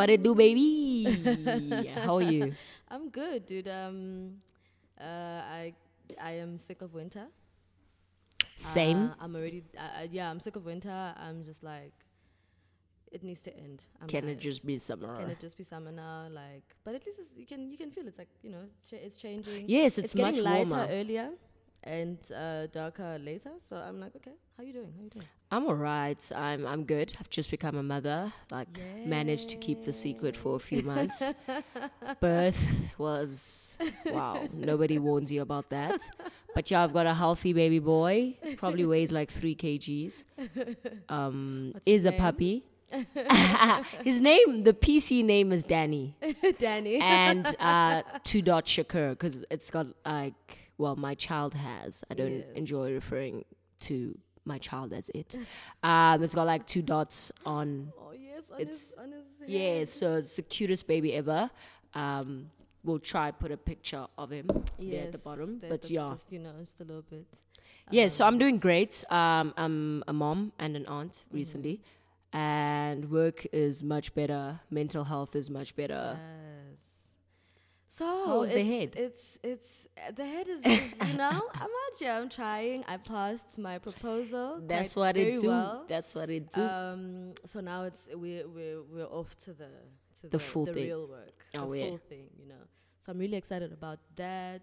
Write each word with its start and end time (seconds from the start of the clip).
What 0.00 0.08
it 0.08 0.22
do, 0.22 0.34
baby? 0.34 1.04
How 2.06 2.16
are 2.16 2.22
you? 2.22 2.54
I'm 2.88 3.10
good, 3.10 3.44
dude. 3.44 3.68
Um, 3.68 4.40
uh, 4.98 5.44
I 5.60 5.74
I 6.18 6.40
am 6.40 6.56
sick 6.56 6.80
of 6.80 6.94
winter. 6.94 7.26
Same. 8.56 9.10
Uh, 9.10 9.14
I'm 9.20 9.36
already. 9.36 9.62
Uh, 9.76 9.80
uh, 9.82 10.06
yeah, 10.10 10.30
I'm 10.30 10.40
sick 10.40 10.56
of 10.56 10.64
winter. 10.64 11.12
I'm 11.20 11.44
just 11.44 11.62
like, 11.62 11.92
it 13.12 13.22
needs 13.22 13.42
to 13.42 13.54
end. 13.54 13.82
I'm 14.00 14.08
Can 14.08 14.26
it 14.30 14.40
just 14.40 14.64
be 14.64 14.78
summer? 14.78 15.18
Can 15.20 15.28
it 15.28 15.38
just 15.38 15.58
be 15.58 15.64
summer 15.64 15.92
now? 15.92 16.28
Like, 16.30 16.64
but 16.82 16.94
at 16.94 17.04
least 17.04 17.18
it's, 17.18 17.36
you 17.36 17.44
can 17.44 17.70
you 17.70 17.76
can 17.76 17.90
feel 17.90 18.08
it's 18.08 18.16
like 18.16 18.32
you 18.42 18.52
know 18.52 18.64
it's, 18.78 18.88
cha- 18.88 19.04
it's 19.04 19.18
changing. 19.18 19.68
yes, 19.68 19.98
it's, 19.98 19.98
it's, 19.98 20.14
getting 20.14 20.42
much 20.42 20.50
lighter 20.50 20.76
warmer. 20.76 20.88
earlier 20.88 21.28
and 21.84 22.16
uh, 22.34 22.68
darker 22.68 23.18
later. 23.20 23.52
So 23.68 23.76
I'm 23.76 24.00
like, 24.00 24.16
okay, 24.16 24.36
how 24.56 24.64
you 24.64 24.72
doing? 24.72 24.94
How 24.96 25.04
you 25.04 25.10
doing? 25.10 25.28
I'm 25.52 25.66
alright. 25.66 26.30
I'm 26.34 26.64
I'm 26.66 26.84
good. 26.84 27.12
I've 27.18 27.28
just 27.28 27.50
become 27.50 27.76
a 27.76 27.82
mother. 27.82 28.32
Like 28.52 28.68
managed 29.04 29.48
to 29.50 29.56
keep 29.56 29.82
the 29.82 29.92
secret 29.92 30.36
for 30.36 30.54
a 30.56 30.60
few 30.60 30.82
months. 30.82 31.22
Birth 32.20 32.92
was 32.98 33.76
wow. 34.06 34.46
Nobody 34.52 34.98
warns 34.98 35.32
you 35.32 35.42
about 35.42 35.70
that. 35.70 36.08
But 36.54 36.70
yeah, 36.70 36.84
I've 36.84 36.92
got 36.92 37.06
a 37.06 37.14
healthy 37.14 37.52
baby 37.52 37.80
boy. 37.80 38.36
Probably 38.58 38.84
weighs 38.86 39.10
like 39.10 39.28
three 39.30 39.56
kgs. 39.56 40.24
Um, 41.08 41.70
What's 41.72 41.84
is 41.86 42.06
a 42.06 42.12
puppy. 42.12 42.64
his 44.04 44.20
name, 44.20 44.64
the 44.64 44.72
PC 44.72 45.24
name 45.24 45.52
is 45.52 45.62
Danny, 45.62 46.16
Danny. 46.58 47.00
and 47.00 47.46
uh, 47.60 48.02
two 48.24 48.42
dot 48.42 48.66
Shakur 48.66 49.10
because 49.10 49.44
it's 49.50 49.70
got 49.70 49.86
like 50.04 50.34
well, 50.78 50.96
my 50.96 51.14
child 51.14 51.54
has. 51.54 52.04
I 52.10 52.14
don't 52.14 52.38
Yes. 52.38 52.46
enjoy 52.54 52.92
referring 52.92 53.44
to 53.82 54.18
my 54.54 54.58
child 54.68 54.88
as 55.00 55.06
it. 55.20 55.30
Um, 55.90 56.16
it's 56.24 56.34
got 56.40 56.46
like 56.54 56.64
two 56.74 56.82
dots 56.94 57.16
on 57.56 57.68
oh 57.98 58.12
yes, 58.30 58.44
on 58.54 58.60
it's- 58.64 58.80
his 58.90 58.96
on 59.02 59.08
his 59.12 59.26
yeah, 59.56 59.84
so 59.98 60.04
it's 60.20 60.34
the 60.36 60.42
cutest 60.56 60.84
baby 60.92 61.10
ever. 61.22 61.40
Um, 62.02 62.28
we'll 62.84 62.98
try 63.12 63.26
put 63.44 63.50
a 63.52 63.56
picture 63.72 64.04
of 64.22 64.28
him 64.38 64.46
there 64.78 65.04
at 65.06 65.12
the 65.12 65.22
bottom. 65.28 65.50
But 65.72 65.82
the- 65.82 65.94
yeah, 65.94 66.08
just 66.14 66.32
you 66.34 66.40
know, 66.44 66.52
just 66.64 66.80
a 66.80 66.84
little 66.90 67.06
bit. 67.14 67.26
yeah. 67.90 68.08
So 68.16 68.20
Um, 68.24 68.28
I'm 68.34 68.38
doing 68.44 68.58
great. 68.68 68.94
Um, 69.20 69.46
I'm 69.62 69.76
a 70.06 70.12
mom 70.24 70.40
and 70.58 70.72
an 70.80 70.86
aunt 70.86 71.14
Mm-hmm. 71.26 71.36
recently, 71.40 71.76
and 72.32 73.10
work 73.10 73.38
is 73.52 73.82
much 73.82 74.14
better. 74.14 74.60
Mental 74.70 75.04
health 75.12 75.32
is 75.40 75.50
much 75.58 75.74
better. 75.80 76.02
Yes. 76.18 76.69
So 77.92 78.06
How's 78.24 78.50
the 78.50 78.60
it's, 78.60 78.70
head? 78.70 78.90
It's 78.94 79.38
it's 79.42 79.88
the 80.14 80.24
head 80.24 80.46
is, 80.46 80.60
is 80.64 81.08
you 81.10 81.16
know 81.18 81.42
I'm 81.54 81.62
out 81.82 81.94
here. 81.98 82.12
I'm 82.12 82.28
trying. 82.28 82.84
I 82.86 82.98
passed 82.98 83.58
my 83.58 83.78
proposal. 83.78 84.62
That's 84.64 84.94
quite 84.94 85.16
what 85.16 85.16
it 85.16 85.40
do. 85.40 85.48
Well. 85.48 85.84
That's 85.88 86.14
what 86.14 86.30
it 86.30 86.52
do. 86.52 86.62
Um. 86.62 87.32
So 87.44 87.58
now 87.58 87.82
it's 87.82 88.08
we 88.16 88.44
we 88.44 88.76
we're 88.92 89.06
off 89.20 89.36
to 89.38 89.52
the 89.52 89.70
to 90.20 90.28
The 90.28 90.38
full 90.38 90.66
the 90.66 90.72
thing. 90.72 90.84
real 90.84 91.08
work. 91.08 91.44
Oh, 91.56 91.68
the 91.68 91.78
yeah. 91.78 91.88
full 91.88 91.98
thing. 91.98 92.26
You 92.38 92.46
know. 92.46 92.62
So 93.04 93.10
I'm 93.10 93.18
really 93.18 93.36
excited 93.36 93.72
about 93.72 93.98
that. 94.14 94.62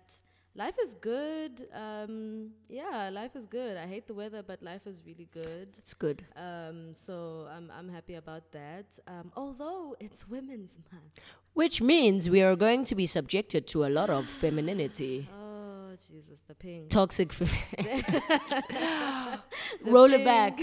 Life 0.55 0.77
is 0.81 0.95
good. 1.01 1.67
Um. 1.73 2.51
Yeah, 2.69 3.09
life 3.11 3.35
is 3.35 3.45
good. 3.45 3.75
I 3.75 3.87
hate 3.87 4.07
the 4.07 4.13
weather, 4.13 4.41
but 4.41 4.63
life 4.63 4.87
is 4.87 5.03
really 5.05 5.27
good. 5.33 5.67
it's 5.77 5.93
good. 5.93 6.23
Um, 6.37 6.93
so 6.95 7.45
I'm 7.53 7.69
I'm 7.77 7.89
happy 7.89 8.13
about 8.15 8.53
that. 8.53 8.97
Um, 9.05 9.33
although 9.35 9.97
it's 9.99 10.29
Women's 10.29 10.79
Month. 10.93 11.19
Which 11.57 11.81
means 11.81 12.29
we 12.29 12.41
are 12.43 12.55
going 12.55 12.85
to 12.85 12.93
be 12.95 13.05
subjected 13.07 13.65
to 13.73 13.85
a 13.85 13.89
lot 13.89 14.09
of 14.11 14.25
femininity. 14.27 15.27
Oh 15.33 15.89
Jesus, 16.07 16.39
the 16.47 16.53
pink. 16.53 16.89
Toxic. 16.89 17.33
Femininity. 17.33 18.19
Roll 19.93 20.13
it 20.13 20.23
back. 20.23 20.53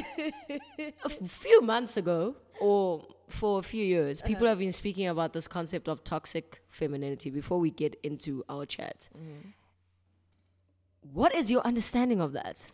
a 1.05 1.09
few 1.42 1.61
months 1.62 1.97
ago, 1.97 2.36
or 2.61 3.05
for 3.29 3.58
a 3.58 3.63
few 3.63 3.85
years, 3.85 4.20
Uh-huh. 4.20 4.29
people 4.30 4.46
have 4.46 4.58
been 4.58 4.73
speaking 4.73 5.08
about 5.08 5.33
this 5.33 5.48
concept 5.48 5.89
of 5.89 6.05
toxic 6.05 6.63
femininity 6.70 7.30
before 7.30 7.58
we 7.58 7.70
get 7.70 7.98
into 8.02 8.45
our 8.48 8.64
chat. 8.64 9.08
Mm-hmm. 9.19 9.48
What 11.13 11.35
is 11.35 11.51
your 11.51 11.63
understanding 11.63 12.20
of 12.20 12.33
that? 12.33 12.70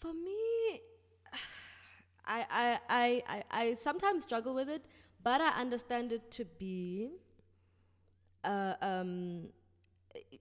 For 0.00 0.12
me, 0.12 0.80
I, 2.36 2.38
I 2.62 2.78
I 2.88 3.22
I 3.36 3.42
I 3.62 3.74
sometimes 3.74 4.22
struggle 4.22 4.54
with 4.54 4.68
it, 4.68 4.84
but 5.24 5.40
I 5.40 5.60
understand 5.60 6.12
it 6.12 6.30
to 6.32 6.46
be, 6.46 7.10
uh, 8.44 8.74
um, 8.82 9.48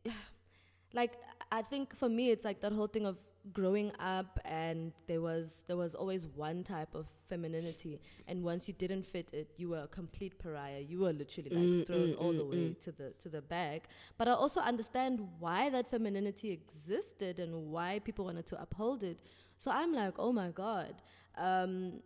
like 0.94 1.14
I 1.52 1.62
think 1.64 1.96
for 1.96 2.10
me 2.10 2.32
it's 2.32 2.46
like 2.46 2.62
that 2.62 2.74
whole 2.74 2.88
thing 2.88 3.06
of 3.08 3.18
growing 3.54 3.92
up 4.00 4.40
and 4.46 4.94
there 5.08 5.22
was 5.22 5.64
there 5.68 5.78
was 5.78 5.96
always 5.96 6.28
one 6.28 6.64
type 6.64 6.96
of 6.96 7.08
femininity. 7.30 8.02
And 8.28 8.44
once 8.44 8.68
you 8.68 8.74
didn't 8.74 9.06
fit 9.06 9.34
it 9.34 9.52
you 9.58 9.70
were 9.70 9.84
a 9.84 9.88
complete 9.88 10.40
pariah. 10.40 10.80
You 10.82 11.00
were 11.00 11.14
literally 11.14 11.52
like 11.52 11.72
Mm, 11.72 11.86
thrown 11.86 12.14
mm, 12.14 12.22
all 12.22 12.34
the 12.34 12.44
mm, 12.44 12.52
way 12.52 12.58
mm. 12.70 12.80
to 12.82 12.92
the 12.92 13.14
to 13.20 13.30
the 13.30 13.42
back. 13.42 13.90
But 14.18 14.28
i 14.28 14.32
also 14.32 14.62
understand 14.62 15.28
why 15.40 15.70
that 15.70 15.90
femininity 15.92 16.52
existed 16.52 17.40
and 17.40 17.72
why 17.72 18.00
people 18.00 18.26
wanted 18.26 18.46
to 18.48 18.62
uphold 18.62 19.04
it. 19.04 19.20
So 19.58 19.72
i'm 19.72 19.94
like 19.94 20.16
oh 20.20 20.32
my 20.34 20.50
god 20.50 20.96
um 21.38 22.02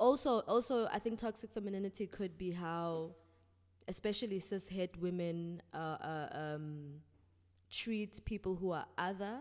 also 0.00 0.40
also 0.48 0.86
i 0.92 0.98
think 0.98 1.18
toxic 1.18 1.50
femininity 1.52 2.06
could 2.06 2.36
be 2.38 2.50
how 2.52 3.10
especially 3.88 4.40
cis 4.40 4.68
het 4.68 4.96
women 5.00 5.60
uh, 5.74 5.98
uh, 6.12 6.28
um, 6.32 7.00
treat 7.70 8.24
people 8.24 8.54
who 8.56 8.72
are 8.72 8.86
other 8.98 9.40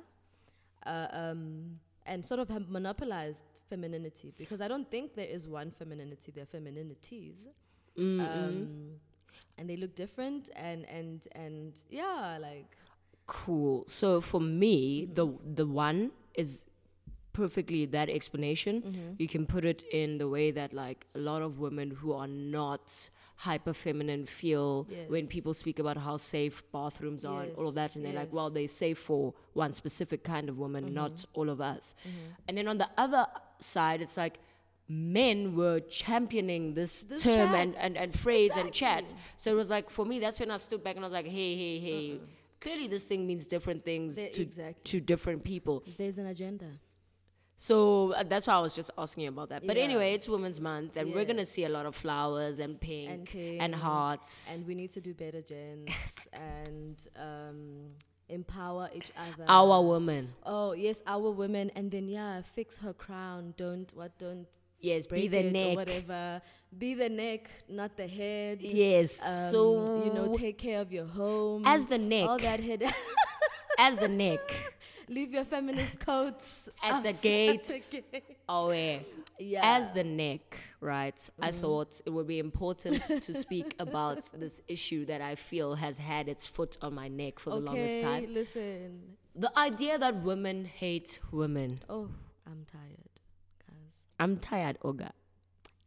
uh, 0.86 1.08
um, 1.12 1.80
and 2.06 2.26
sort 2.26 2.40
of 2.40 2.50
have 2.50 2.70
monopolized 2.70 3.44
femininity 3.70 4.34
because 4.38 4.62
I 4.62 4.68
don't 4.68 4.90
think 4.90 5.16
there 5.16 5.28
is 5.28 5.48
one 5.48 5.72
femininity. 5.72 6.32
There 6.32 6.44
are 6.44 6.48
femininities, 6.60 7.48
Mm-mm. 7.98 8.70
um, 8.70 9.00
and 9.58 9.70
they 9.70 9.78
look 9.78 9.96
different. 9.96 10.50
And 10.56 10.86
and 10.90 11.28
and 11.34 11.74
yeah, 11.90 12.38
like 12.42 12.78
cool. 13.28 13.86
So 13.88 14.22
for 14.22 14.42
me, 14.42 15.06
Mm-hmm. 15.06 15.14
the 15.14 15.28
the 15.56 15.66
one 15.68 16.12
is 16.36 16.64
perfectly 17.44 17.82
that 17.98 18.08
explanation. 18.18 18.74
Mm-hmm. 18.82 19.12
You 19.24 19.28
can 19.36 19.44
put 19.56 19.64
it 19.74 19.82
in 20.02 20.10
the 20.22 20.28
way 20.36 20.48
that 20.60 20.70
like 20.74 21.00
a 21.20 21.22
lot 21.30 21.42
of 21.48 21.52
women 21.66 21.88
who 22.00 22.10
are 22.20 22.28
not 22.58 22.86
hyper 23.48 23.74
feminine 23.86 24.24
feel 24.40 24.70
when 25.14 25.26
people 25.36 25.54
speak 25.64 25.78
about 25.84 25.98
how 26.08 26.16
safe 26.18 26.56
bathrooms 26.74 27.24
are 27.32 27.42
and 27.44 27.52
all 27.58 27.68
of 27.72 27.76
that 27.80 27.96
and 27.96 28.02
they're 28.04 28.20
like 28.24 28.34
well 28.38 28.50
they're 28.56 28.68
safe 28.86 28.98
for 29.10 29.22
one 29.64 29.72
specific 29.82 30.22
kind 30.34 30.50
of 30.52 30.56
woman 30.64 30.84
Mm-hmm. 30.84 31.02
not 31.04 31.16
all 31.38 31.50
of 31.56 31.60
us 31.74 31.96
and 32.48 32.54
then 32.58 32.68
on 32.74 32.78
the 32.84 32.90
other 33.06 33.24
side 33.74 34.00
it's 34.06 34.18
like 34.24 34.36
men 34.90 35.56
were 35.56 35.80
championing 36.02 36.74
this, 36.74 37.04
This 37.04 37.24
term 37.24 37.50
chat. 37.52 37.56
and, 37.62 37.76
and, 37.76 37.94
and 37.98 38.10
phrase 38.26 38.58
and 38.58 38.74
chat 38.74 39.14
so 39.38 39.52
it 39.52 39.56
was 39.56 39.70
like 39.70 39.90
for 39.90 40.06
me 40.06 40.20
that's 40.20 40.40
when 40.42 40.52
i 40.52 40.58
stood 40.58 40.84
back 40.84 40.96
and 40.98 41.06
i 41.06 41.08
was 41.08 41.14
like 41.14 41.28
hey 41.28 41.56
hey 41.56 41.80
hey 41.80 42.20
clearly 42.60 42.88
this 42.88 43.06
thing 43.06 43.26
means 43.26 43.48
different 43.48 43.86
things 43.86 44.16
There- 44.18 44.30
to, 44.32 44.42
exactly. 44.42 44.82
to 44.92 45.00
different 45.00 45.44
people 45.44 45.76
there's 45.98 46.18
an 46.18 46.26
agenda. 46.28 46.66
So 47.62 48.14
uh, 48.14 48.24
that's 48.24 48.48
why 48.48 48.54
I 48.54 48.62
was 48.62 48.74
just 48.74 48.90
asking 48.98 49.24
you 49.26 49.30
about 49.36 49.50
that. 49.50 49.68
But 49.68 49.76
Yeah. 49.76 49.84
anyway, 49.84 50.14
it's 50.14 50.28
Women's 50.30 50.62
Month, 50.62 50.96
and 50.96 51.14
we're 51.14 51.26
gonna 51.26 51.44
see 51.56 51.66
a 51.66 51.70
lot 51.78 51.86
of 51.86 51.94
flowers 51.94 52.60
and 52.60 52.80
pink 52.80 53.36
And 53.36 53.62
and, 53.66 53.76
hearts. 53.76 54.56
And 54.56 54.66
we 54.66 54.74
need 54.76 54.92
to 54.98 55.02
do 55.02 55.14
better, 55.14 55.42
gents, 55.42 55.94
and 56.34 56.96
um, 57.18 57.60
empower 58.30 58.90
each 58.96 59.12
other. 59.18 59.44
Our 59.48 59.82
women. 59.94 60.24
Oh 60.46 60.72
yes, 60.72 61.02
our 61.06 61.30
women, 61.32 61.70
and 61.76 61.92
then 61.92 62.08
yeah, 62.08 62.42
fix 62.56 62.78
her 62.78 62.94
crown. 62.94 63.54
Don't 63.58 63.92
what? 63.94 64.18
Don't 64.18 64.48
yes, 64.80 65.06
be 65.08 65.28
the 65.28 65.44
neck. 65.52 65.76
whatever. 65.76 66.42
Be 66.78 66.94
the 66.94 67.10
neck, 67.10 67.50
not 67.68 67.98
the 67.98 68.08
head. 68.08 68.62
Yes, 68.62 69.20
Um, 69.22 69.52
so 69.52 69.62
you 70.06 70.14
know, 70.14 70.34
take 70.34 70.58
care 70.58 70.80
of 70.80 70.94
your 70.94 71.08
home. 71.08 71.64
as 71.66 71.88
the 71.88 71.98
neck, 71.98 72.30
all 72.30 72.38
that 72.40 72.62
head. 72.62 72.84
as 73.86 73.94
the 73.98 74.08
neck 74.10 74.46
Leave 75.18 75.32
your 75.34 75.46
feminist 75.46 76.00
coats 76.00 76.70
At 76.84 77.02
the 77.02 77.14
gate. 77.30 77.64
the 77.64 77.82
gate. 77.90 78.38
Oh 78.48 78.70
yeah. 78.70 79.00
Yeah. 79.40 79.62
As 79.78 79.90
the 79.90 80.04
neck, 80.04 80.46
right? 80.82 81.20
I 81.42 81.50
Mm-hmm. 81.50 81.62
thought 81.62 81.92
it 82.06 82.12
would 82.12 82.28
be 82.28 82.38
important 82.40 83.02
to 83.28 83.34
speak 83.34 83.74
about 83.80 84.22
this 84.44 84.62
issue 84.68 85.06
that 85.12 85.22
I 85.22 85.34
feel 85.34 85.74
has 85.86 85.98
had 85.98 86.28
its 86.34 86.46
foot 86.46 86.78
on 86.84 86.94
my 86.94 87.08
neck 87.08 87.40
for 87.40 87.50
the 87.52 87.56
longest 87.70 88.02
time. 88.02 88.28
listen. 88.34 89.18
The 89.36 89.52
idea 89.58 89.98
that 89.98 90.14
women 90.32 90.66
hate 90.66 91.20
women. 91.32 91.80
Oh, 91.90 92.10
I'm 92.46 92.66
tired, 92.72 93.14
guys. 93.66 93.92
I'm 94.20 94.38
tired, 94.38 94.78
Oga. 94.84 95.10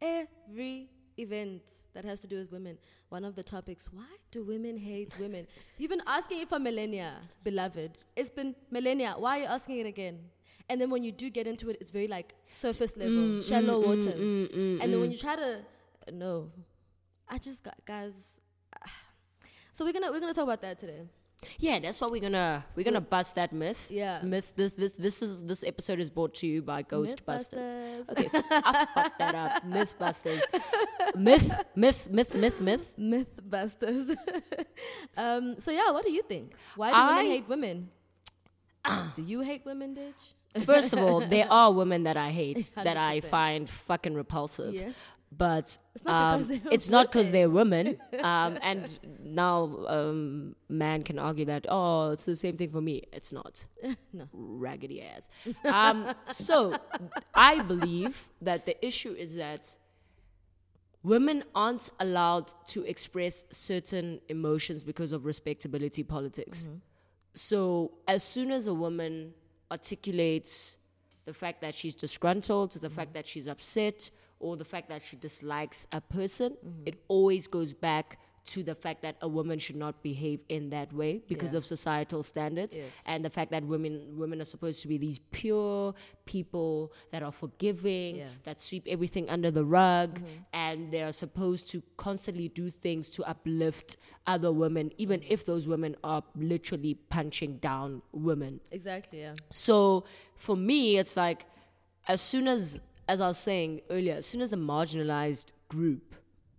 every 0.01 0.89
event 1.17 1.61
that 1.93 2.05
has 2.05 2.19
to 2.21 2.27
do 2.27 2.37
with 2.37 2.51
women, 2.51 2.77
one 3.09 3.23
of 3.25 3.35
the 3.35 3.43
topics, 3.43 3.89
why 3.91 4.05
do 4.31 4.43
women 4.43 4.77
hate 4.77 5.13
women? 5.19 5.47
You've 5.77 5.91
been 5.91 6.01
asking 6.07 6.41
it 6.41 6.49
for 6.49 6.59
millennia, 6.59 7.15
beloved. 7.43 7.97
It's 8.15 8.29
been 8.29 8.55
millennia. 8.71 9.15
Why 9.17 9.37
are 9.37 9.41
you 9.41 9.45
asking 9.47 9.79
it 9.79 9.85
again? 9.85 10.19
And 10.69 10.79
then 10.79 10.89
when 10.89 11.03
you 11.03 11.11
do 11.11 11.29
get 11.29 11.45
into 11.47 11.69
it, 11.69 11.77
it's 11.81 11.91
very 11.91 12.07
like 12.07 12.33
surface 12.49 12.95
level, 12.95 13.13
mm, 13.13 13.37
mm, 13.37 13.39
mm, 13.39 13.47
shallow 13.47 13.79
waters. 13.79 14.05
and 14.15 14.81
then 14.93 14.99
when 14.99 15.11
you 15.11 15.17
try 15.17 15.35
to, 15.35 15.59
no, 16.11 16.51
I 17.27 17.37
just 17.37 17.63
got 17.63 17.75
guys. 17.85 18.39
So 19.75 19.83
we're 19.83 19.91
gonna 19.91 20.11
we're 20.11 20.19
gonna 20.19 20.35
talk 20.35 20.43
about 20.43 20.61
that 20.61 20.77
today. 20.79 21.01
Yeah, 21.59 21.79
that's 21.79 21.99
what 22.01 22.11
we're 22.11 22.21
gonna 22.21 22.65
we're 22.75 22.83
gonna 22.83 23.01
bust 23.01 23.35
that 23.35 23.53
myth. 23.53 23.89
Yeah. 23.91 24.19
myth. 24.23 24.53
This 24.55 24.73
this 24.73 24.91
this 24.93 25.21
is 25.21 25.43
this 25.43 25.63
episode 25.63 25.99
is 25.99 26.09
brought 26.09 26.33
to 26.35 26.47
you 26.47 26.61
by 26.61 26.83
Ghostbusters. 26.83 28.09
Okay, 28.09 28.29
I 28.33 28.85
fucked 28.93 29.19
that 29.19 29.35
up. 29.35 29.63
Mythbusters. 29.63 30.41
Myth, 31.15 31.51
myth, 31.75 32.09
myth, 32.09 32.35
myth, 32.35 32.61
myth. 32.61 32.95
Mythbusters. 32.99 34.15
um, 35.17 35.59
so 35.59 35.71
yeah, 35.71 35.91
what 35.91 36.05
do 36.05 36.11
you 36.11 36.23
think? 36.23 36.53
Why 36.75 36.89
do 36.89 36.95
I- 36.95 37.15
women 37.15 37.25
hate 37.31 37.47
women? 37.49 37.89
do 39.15 39.23
you 39.23 39.41
hate 39.41 39.65
women, 39.65 39.95
bitch? 39.95 40.65
First 40.65 40.93
of 40.93 40.99
all, 40.99 41.21
there 41.21 41.47
are 41.51 41.71
women 41.71 42.03
that 42.03 42.17
I 42.17 42.29
hate 42.29 42.73
that 42.75 42.97
I 42.97 43.21
find 43.21 43.69
fucking 43.69 44.13
repulsive. 44.13 44.73
Yes. 44.73 44.93
But 45.37 45.77
It's 45.95 46.05
not 46.05 46.33
um, 46.33 46.39
because 46.39 46.47
they're 46.47 46.73
it's 46.73 46.89
not 46.89 47.11
because 47.11 47.31
women. 47.49 47.97
Um, 48.23 48.57
and 48.61 48.99
now 49.21 49.85
um, 49.87 50.55
man 50.69 51.03
can 51.03 51.19
argue 51.19 51.45
that 51.45 51.65
oh, 51.69 52.11
it's 52.11 52.25
the 52.25 52.35
same 52.35 52.55
thing 52.57 52.71
for 52.71 52.81
me. 52.81 53.03
It's 53.11 53.33
not. 53.33 53.65
No. 54.13 54.27
raggedy 54.31 55.01
ass. 55.01 55.27
Um, 55.65 56.13
so 56.29 56.77
I 57.33 57.61
believe 57.63 58.29
that 58.41 58.65
the 58.65 58.75
issue 58.85 59.13
is 59.13 59.35
that 59.35 59.75
women 61.01 61.43
aren't 61.55 61.89
allowed 61.99 62.47
to 62.69 62.83
express 62.83 63.45
certain 63.51 64.19
emotions 64.29 64.83
because 64.83 65.11
of 65.11 65.25
respectability 65.25 66.03
politics. 66.03 66.67
So 67.33 67.91
as 68.07 68.23
soon 68.23 68.51
as 68.51 68.67
a 68.67 68.73
woman 68.73 69.33
articulates 69.71 70.77
the 71.25 71.33
fact 71.33 71.61
that 71.61 71.73
she's 71.73 71.95
disgruntled, 71.95 72.71
the 72.71 72.89
fact 72.89 73.13
that 73.13 73.25
she's 73.25 73.47
upset, 73.47 74.09
or 74.39 74.57
the 74.57 74.65
fact 74.65 74.89
that 74.89 75.01
she 75.01 75.15
dislikes 75.15 75.87
a 75.91 76.01
person, 76.01 76.51
mm-hmm. 76.65 76.87
it 76.87 76.95
always 77.07 77.47
goes 77.47 77.73
back 77.73 78.19
to 78.45 78.61
the 78.61 78.75
fact 78.75 79.01
that 79.03 79.15
a 79.21 79.27
woman 79.27 79.57
should 79.57 79.77
not 79.77 80.03
behave 80.03 80.41
in 80.49 80.69
that 80.69 80.91
way 80.91 81.23
because 81.29 81.53
Yeah. 81.53 81.59
of 81.59 81.65
societal 81.65 82.23
standards 82.23 82.75
Yes. 82.75 82.91
and 83.05 83.23
the 83.23 83.29
fact 83.29 83.51
that 83.51 83.63
women 83.63 84.17
women 84.17 84.41
are 84.41 84.45
supposed 84.45 84.81
to 84.81 84.89
be 84.89 84.97
these 84.97 85.17
pure 85.31 85.95
people 86.25 86.91
that 87.11 87.23
are 87.23 87.31
forgiving 87.31 88.17
Yeah. 88.17 88.27
that 88.43 88.59
sweep 88.59 88.85
everything 88.85 89.29
under 89.29 89.49
the 89.49 89.63
rug 89.63 90.19
mm-hmm. 90.19 90.43
and 90.51 90.91
they 90.91 91.01
are 91.03 91.13
supposed 91.13 91.69
to 91.71 91.81
constantly 91.95 92.49
do 92.49 92.69
things 92.69 93.09
to 93.11 93.23
uplift 93.23 93.95
other 94.27 94.51
women 94.51 94.91
even 94.97 95.21
mm-hmm. 95.21 95.31
if 95.33 95.45
those 95.45 95.65
women 95.65 95.95
are 96.03 96.23
literally 96.35 96.95
punching 96.95 97.59
down 97.59 98.01
women 98.11 98.59
Exactly. 98.71 99.21
Yeah. 99.21 99.35
so 99.53 100.03
for 100.35 100.57
me, 100.57 100.97
it's 100.97 101.15
like 101.15 101.45
as 102.09 102.19
soon 102.19 102.49
as, 102.49 102.81
as 103.07 103.21
I 103.21 103.27
was 103.27 103.37
saying 103.37 103.81
earlier, 103.89 104.15
as 104.15 104.25
soon 104.25 104.41
as 104.41 104.53
a 104.53 104.57
marginalized 104.57 105.51
group 105.67 106.15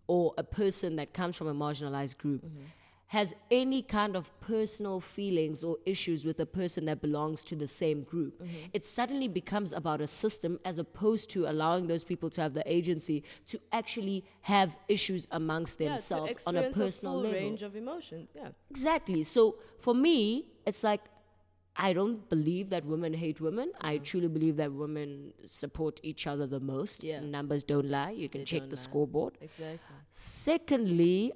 or 0.07 0.35
a 0.37 0.45
person 0.45 0.97
that 0.97 1.15
comes 1.15 1.37
from 1.37 1.47
a 1.47 1.55
marginalized 1.55 2.19
group 2.19 2.45
mm-hmm. 2.45 2.65
has 3.07 3.35
any 3.51 3.81
kind 3.81 4.17
of 4.17 4.29
personal 4.41 5.01
feelings 5.01 5.65
or 5.65 5.79
issues 5.87 6.27
with 6.27 6.39
a 6.41 6.47
person 6.47 6.85
that 6.85 7.01
belongs 7.01 7.43
to 7.43 7.57
the 7.57 7.67
same 7.67 8.03
group, 8.03 8.43
mm-hmm. 8.43 8.67
it 8.75 8.85
suddenly 8.85 9.29
becomes 9.29 9.73
about 9.73 10.03
a 10.03 10.07
system 10.07 10.59
as 10.65 10.79
opposed 10.79 11.31
to 11.31 11.47
allowing 11.47 11.87
those 11.87 12.05
people 12.05 12.29
to 12.29 12.43
have 12.43 12.53
the 12.53 12.71
agency 12.71 13.25
to 13.47 13.59
actually 13.73 14.25
have 14.43 14.77
issues 14.89 15.27
amongst 15.31 15.81
Yeah, 15.81 15.91
themselves 15.91 16.37
on 16.47 16.57
a 16.57 16.71
personal 16.71 17.15
full 17.15 17.23
level. 17.23 17.39
range 17.39 17.63
of 17.63 17.77
emotions. 17.77 18.31
Yeah. 18.35 18.49
Exactly. 18.71 19.23
So 19.23 19.57
for 19.79 19.95
me, 19.95 20.47
it's 20.67 20.85
like 20.85 21.01
I 21.77 21.93
don't 21.93 22.29
believe 22.29 22.71
that 22.71 22.85
women 22.85 23.13
hate 23.15 23.41
women. 23.41 23.73
I 23.81 23.99
truly 23.99 24.29
believe 24.29 24.57
that 24.59 24.73
women 24.73 25.33
support 25.45 25.99
each 26.03 26.27
other 26.27 26.47
the 26.47 26.61
most. 26.61 27.03
Yeah. 27.03 27.21
Numbers 27.21 27.65
don't 27.65 27.89
lie. 27.91 28.11
You 28.13 28.29
can 28.29 28.43
They 28.43 28.45
check 28.45 28.63
the 28.69 28.77
lie. 28.77 28.83
scoreboard. 28.83 29.39
Exactly. 29.41 29.79
Secondly, 30.11 31.33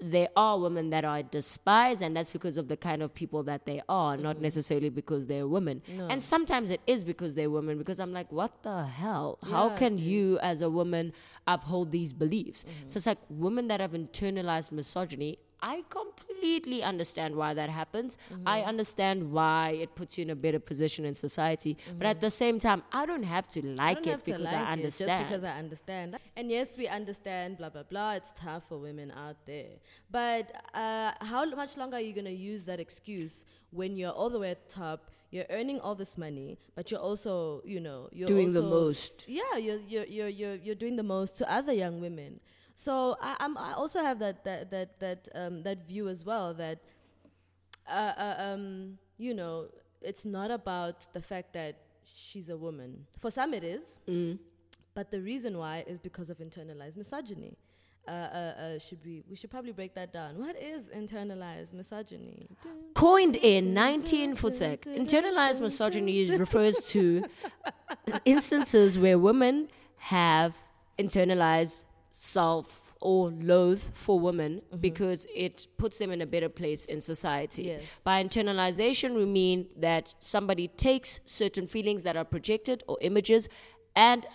there 0.00 0.28
are 0.36 0.58
women 0.58 0.90
that 0.90 1.04
are 1.04 1.22
despised, 1.22 2.02
and 2.02 2.14
that's 2.14 2.30
because 2.30 2.58
of 2.58 2.68
the 2.68 2.76
kind 2.76 3.02
of 3.02 3.14
people 3.14 3.42
that 3.44 3.64
they 3.64 3.80
are, 3.88 4.16
not 4.16 4.40
necessarily 4.40 4.90
because 4.90 5.26
they're 5.26 5.48
women. 5.48 5.82
Mm-hmm. 5.88 5.98
No. 5.98 6.06
And 6.08 6.22
sometimes 6.22 6.70
it 6.70 6.82
is 6.86 7.02
because 7.02 7.34
they're 7.34 7.48
women, 7.50 7.78
because 7.78 7.98
I'm 7.98 8.12
like, 8.12 8.30
what 8.30 8.62
the 8.62 8.84
hell? 8.84 9.38
How 9.50 9.70
can 9.70 9.96
dude. 9.96 10.04
you, 10.04 10.38
as 10.40 10.60
a 10.60 10.68
woman, 10.68 11.12
uphold 11.46 11.92
these 11.92 12.12
beliefs? 12.12 12.64
Mm-hmm. 12.64 12.88
So 12.88 12.98
it's 12.98 13.06
like 13.06 13.18
women 13.30 13.68
that 13.68 13.80
have 13.80 13.92
internalized 13.92 14.70
misogyny. 14.70 15.38
I 15.72 15.76
completely 15.98 16.80
understand 16.92 17.30
why 17.40 17.50
that 17.60 17.70
happens. 17.80 18.10
I 18.54 18.58
Mm-hmm. 18.58 18.68
understand 18.72 19.18
why 19.36 19.62
it 19.84 19.90
puts 20.00 20.12
you 20.16 20.22
in 20.26 20.30
a 20.30 20.38
better 20.44 20.60
position 20.72 21.02
in 21.10 21.14
society. 21.28 21.72
But 21.98 22.06
at 22.14 22.20
the 22.26 22.32
same 22.42 22.56
time, 22.68 22.80
I 23.00 23.02
don't 23.10 23.28
have 23.36 23.46
to 23.54 23.60
Mm-hmm. 23.62 23.76
Like 23.86 24.06
it 24.14 24.20
because 24.24 24.42
like 24.50 24.54
I 24.54 24.64
it 24.72 24.76
understand. 24.78 25.10
just 25.10 25.22
because 25.28 25.44
I 25.52 25.54
understand. 25.64 26.08
And 26.38 26.46
yes, 26.56 26.68
we 26.80 26.86
understand. 27.00 27.48
Blah 27.60 27.70
blah 27.74 27.86
blah. 27.92 28.12
It's 28.18 28.32
tough 28.44 28.64
for 28.68 28.78
women 28.88 29.08
out 29.24 29.38
there. 29.52 29.72
But 30.20 30.46
uh, 30.84 31.10
how 31.32 31.42
much 31.62 31.72
longer 31.80 31.96
are 32.00 32.06
you 32.08 32.14
gonna 32.20 32.38
use 32.52 32.62
that 32.70 32.80
excuse 32.86 33.34
when 33.78 33.90
you're 33.98 34.16
all 34.20 34.30
the 34.36 34.38
way 34.44 34.50
at 34.56 34.60
the 34.68 34.72
top? 34.84 35.00
You're 35.34 35.50
earning 35.58 35.78
all 35.84 35.96
this 36.02 36.14
money, 36.26 36.50
but 36.76 36.84
you're 36.90 37.04
also, 37.10 37.60
you 37.72 37.80
know, 37.86 38.00
you're 38.18 38.28
Doing 38.36 38.52
the 38.60 38.62
most. 38.78 39.14
Yeah, 39.40 39.56
you're 39.66 39.80
you're 39.92 40.08
you're 40.16 40.32
you're, 40.40 40.54
you're 40.66 40.80
doing 40.84 40.96
the 41.02 41.08
most 41.16 41.30
to 41.40 41.44
other 41.58 41.72
young 41.84 41.96
women. 42.06 42.32
So 42.78 43.16
I, 43.22 43.36
I'm 43.40 43.56
I 43.56 43.72
also 43.72 44.00
have 44.02 44.18
that 44.18 44.44
that 44.44 44.70
that 44.70 45.00
that 45.00 45.28
um, 45.34 45.62
that 45.62 45.88
view 45.88 46.08
as 46.08 46.24
well 46.24 46.52
that 46.54 46.78
uh, 47.88 48.12
uh, 48.18 48.34
um, 48.38 48.98
you 49.16 49.32
know, 49.34 49.68
it's 50.02 50.24
not 50.24 50.50
about 50.50 51.12
the 51.14 51.20
fact 51.22 51.54
that 51.54 51.76
she's 52.04 52.50
a 52.50 52.56
woman. 52.56 53.06
For 53.18 53.30
some, 53.30 53.54
it 53.54 53.64
is, 53.64 53.98
Mm. 54.06 54.38
but 54.94 55.10
the 55.10 55.20
reason 55.22 55.56
why 55.56 55.84
is 55.86 55.98
because 55.98 56.28
of 56.30 56.38
internalized 56.38 56.96
misogyny. 56.96 57.56
Uh, 58.06 58.10
uh, 58.10 58.14
uh, 58.14 58.78
should 58.78 58.98
we? 59.04 59.24
We 59.28 59.34
should 59.36 59.50
probably 59.50 59.72
break 59.72 59.94
that 59.94 60.12
down. 60.12 60.38
What 60.38 60.54
is 60.62 60.90
internalized 60.90 61.72
misogyny? 61.72 62.46
Coined 62.94 63.34
in 63.36 63.74
19 63.74 64.36
Futek, 64.36 64.80
internalized 64.84 65.60
misogyny 65.60 66.30
refers 66.38 66.76
to 66.90 67.24
instances 68.24 68.96
where 68.98 69.18
women 69.18 69.68
have 69.96 70.54
internalized 70.98 71.82
self 72.18 72.94
or 73.02 73.30
loathe 73.30 73.82
for 73.92 74.18
women 74.18 74.54
mm-hmm. 74.54 74.78
because 74.78 75.26
it 75.34 75.66
puts 75.76 75.98
them 75.98 76.10
in 76.10 76.22
a 76.22 76.26
better 76.26 76.48
place 76.48 76.86
in 76.86 76.98
society. 76.98 77.64
Yes. 77.64 77.82
By 78.04 78.24
internalization, 78.24 79.16
we 79.16 79.26
mean 79.26 79.66
that 79.76 80.14
somebody 80.18 80.66
takes 80.68 81.20
certain 81.26 81.66
feelings 81.66 82.04
that 82.04 82.16
are 82.16 82.24
projected 82.24 82.82
or 82.88 82.96
images 83.02 83.50
and 83.94 84.26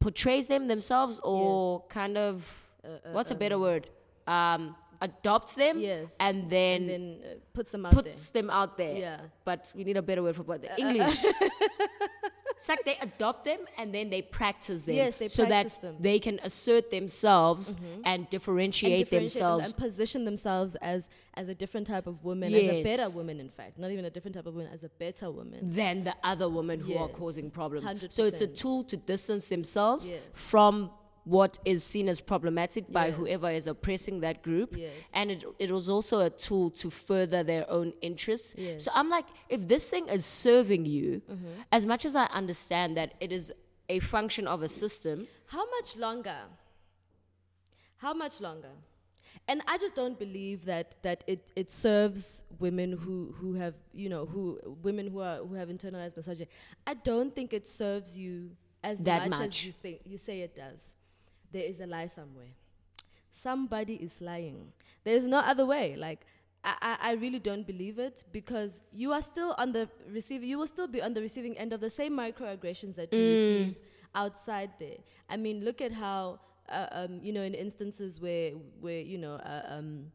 portrays 0.00 0.48
them 0.48 0.66
themselves 0.66 1.20
or 1.22 1.86
kind 1.86 2.18
of, 2.18 2.68
uh, 2.84 2.88
uh, 2.88 3.12
what's 3.12 3.30
a 3.30 3.34
um, 3.34 3.38
better 3.38 3.58
word? 3.58 3.88
Um, 4.26 4.74
adopts 5.00 5.54
them 5.54 5.78
Yes. 5.78 6.16
and 6.18 6.50
then, 6.50 6.82
And 6.82 6.90
then 6.90 7.18
uh, 7.22 7.34
puts 7.52 7.70
them 7.70 7.86
out 7.86 7.92
puts 7.92 8.30
them 8.30 8.50
out 8.50 8.76
there. 8.76 8.96
Yeah. 8.96 9.20
But 9.44 9.72
we 9.76 9.84
need 9.84 9.96
a 9.96 10.02
better 10.02 10.24
word 10.24 10.34
for 10.34 10.42
what 10.42 10.64
uh, 10.64 10.74
English. 10.76 11.16
it's 12.58 12.68
like 12.68 12.84
they 12.84 12.96
adopt 13.00 13.44
them 13.44 13.60
and 13.78 13.94
then 13.94 14.10
they 14.10 14.20
practice 14.20 14.82
them. 14.82 14.96
Yes, 14.96 15.14
they 15.16 15.28
so 15.28 15.46
practice 15.46 15.76
that 15.76 15.82
them. 15.82 15.94
Mm-hmm. 15.94 16.02
they 16.02 16.18
can 16.18 16.40
assert 16.42 16.90
themselves 16.90 17.76
and 18.04 18.04
and 18.04 18.30
differentiate, 18.30 18.98
differentiate 18.98 19.10
them 19.10 19.20
themselves. 19.20 19.64
and 19.66 19.76
position 19.76 20.24
themselves 20.24 20.74
as 20.76 21.08
as 21.34 21.48
a 21.48 21.54
different 21.54 21.86
type 21.86 22.06
of 22.08 22.24
woman, 22.24 22.52
as 22.52 22.60
a 22.60 22.82
better 22.82 23.08
woman, 23.10 23.38
in 23.38 23.48
fact, 23.48 23.78
not 23.78 23.90
even 23.92 24.04
a 24.04 24.10
different 24.10 24.34
type 24.34 24.46
of 24.46 24.54
woman, 24.54 24.68
as 24.72 24.82
a 24.82 24.88
better 24.88 25.30
woman. 25.30 25.60
than 25.62 26.02
the 26.02 26.14
other 26.24 26.48
women 26.48 26.80
who 26.80 26.96
are 26.96 27.08
causing 27.08 27.48
problems. 27.50 27.86
So 28.10 28.24
it's 28.24 28.40
a 28.40 28.46
tool 28.48 28.82
to 28.84 28.96
distance 28.96 29.48
themselves 29.48 30.10
Yes. 30.10 30.20
from 30.32 30.90
what 31.36 31.58
is 31.64 31.84
seen 31.92 32.08
as 32.08 32.20
problematic 32.32 32.84
by 32.98 33.06
Yes. 33.06 33.16
whoever 33.18 33.50
is 33.50 33.66
oppressing 33.66 34.20
that 34.20 34.42
group. 34.42 34.74
Yes. 34.76 34.92
And 35.12 35.30
it, 35.34 35.44
it 35.58 35.70
was 35.70 35.86
also 35.94 36.20
a 36.20 36.30
tool 36.30 36.70
to 36.82 36.88
further 36.90 37.42
their 37.52 37.64
own 37.78 37.92
interests. 38.00 38.54
Yes. 38.56 38.84
So 38.84 38.90
I'm 38.94 39.10
like, 39.16 39.26
if 39.48 39.60
this 39.72 39.84
thing 39.90 40.08
is 40.08 40.24
serving 40.24 40.84
you, 40.86 41.20
Mm-hmm. 41.30 41.60
as 41.78 41.84
much 41.92 42.04
as 42.04 42.14
I 42.16 42.26
understand 42.42 42.96
that 42.96 43.10
it 43.20 43.30
is 43.32 43.52
a 43.88 43.98
function 44.00 44.46
of 44.54 44.62
a 44.62 44.68
system, 44.68 45.26
How 45.46 45.64
much 45.76 45.96
longer? 45.96 46.40
How 47.98 48.14
much 48.14 48.40
longer? 48.40 48.70
And 49.50 49.62
I 49.66 49.78
just 49.78 49.94
don't 49.94 50.18
believe 50.18 50.64
that 50.66 50.88
that 51.02 51.24
it, 51.26 51.40
it 51.56 51.70
serves 51.70 52.42
women 52.58 52.92
who, 52.92 53.34
who 53.38 53.54
have 53.54 53.74
you 53.92 54.08
know 54.08 54.24
who 54.26 54.58
women 54.82 55.06
who 55.12 55.20
are 55.20 55.38
who 55.38 55.54
have 55.54 55.68
internalized 55.68 56.16
misogyny. 56.16 56.48
I 56.86 56.94
don't 56.94 57.34
think 57.34 57.52
it 57.52 57.66
serves 57.66 58.16
you 58.18 58.50
as 58.84 59.02
That 59.04 59.22
much, 59.22 59.38
much. 59.38 59.48
as 59.48 59.64
you 59.66 59.72
think 59.72 60.00
you 60.04 60.18
say 60.18 60.40
it 60.42 60.54
does. 60.54 60.92
There 61.52 61.62
is 61.64 61.80
a 61.80 61.86
lie 61.86 62.06
somewhere. 62.06 62.52
Somebody 63.30 63.94
is 63.94 64.20
lying. 64.20 64.72
There's 65.04 65.26
no 65.26 65.38
other 65.38 65.64
way. 65.64 65.96
Like 65.96 66.26
I, 66.64 66.96
I, 67.00 67.12
really 67.12 67.38
don't 67.38 67.66
believe 67.66 67.98
it 67.98 68.24
because 68.32 68.82
you 68.92 69.12
are 69.12 69.22
still 69.22 69.54
on 69.58 69.72
the 69.72 69.88
receive 70.10 70.42
you 70.42 70.58
will 70.58 70.66
still 70.66 70.88
be 70.88 71.00
on 71.00 71.14
the 71.14 71.20
receiving 71.20 71.56
end 71.56 71.72
of 71.72 71.80
the 71.80 71.88
same 71.88 72.12
microaggressions 72.16 72.96
that 72.96 73.12
you 73.12 73.30
receive 73.30 73.76
outside 74.14 74.70
there. 74.80 74.96
I 75.30 75.36
mean, 75.36 75.64
look 75.64 75.80
at 75.80 75.92
how 75.92 76.40
uh, 76.68 76.86
um, 76.90 77.20
you 77.22 77.32
know 77.32 77.42
in 77.42 77.54
instances 77.54 78.20
where 78.20 78.50
where 78.80 79.00
you 79.00 79.18
know 79.18 79.34
uh, 79.34 79.62
um, 79.68 80.10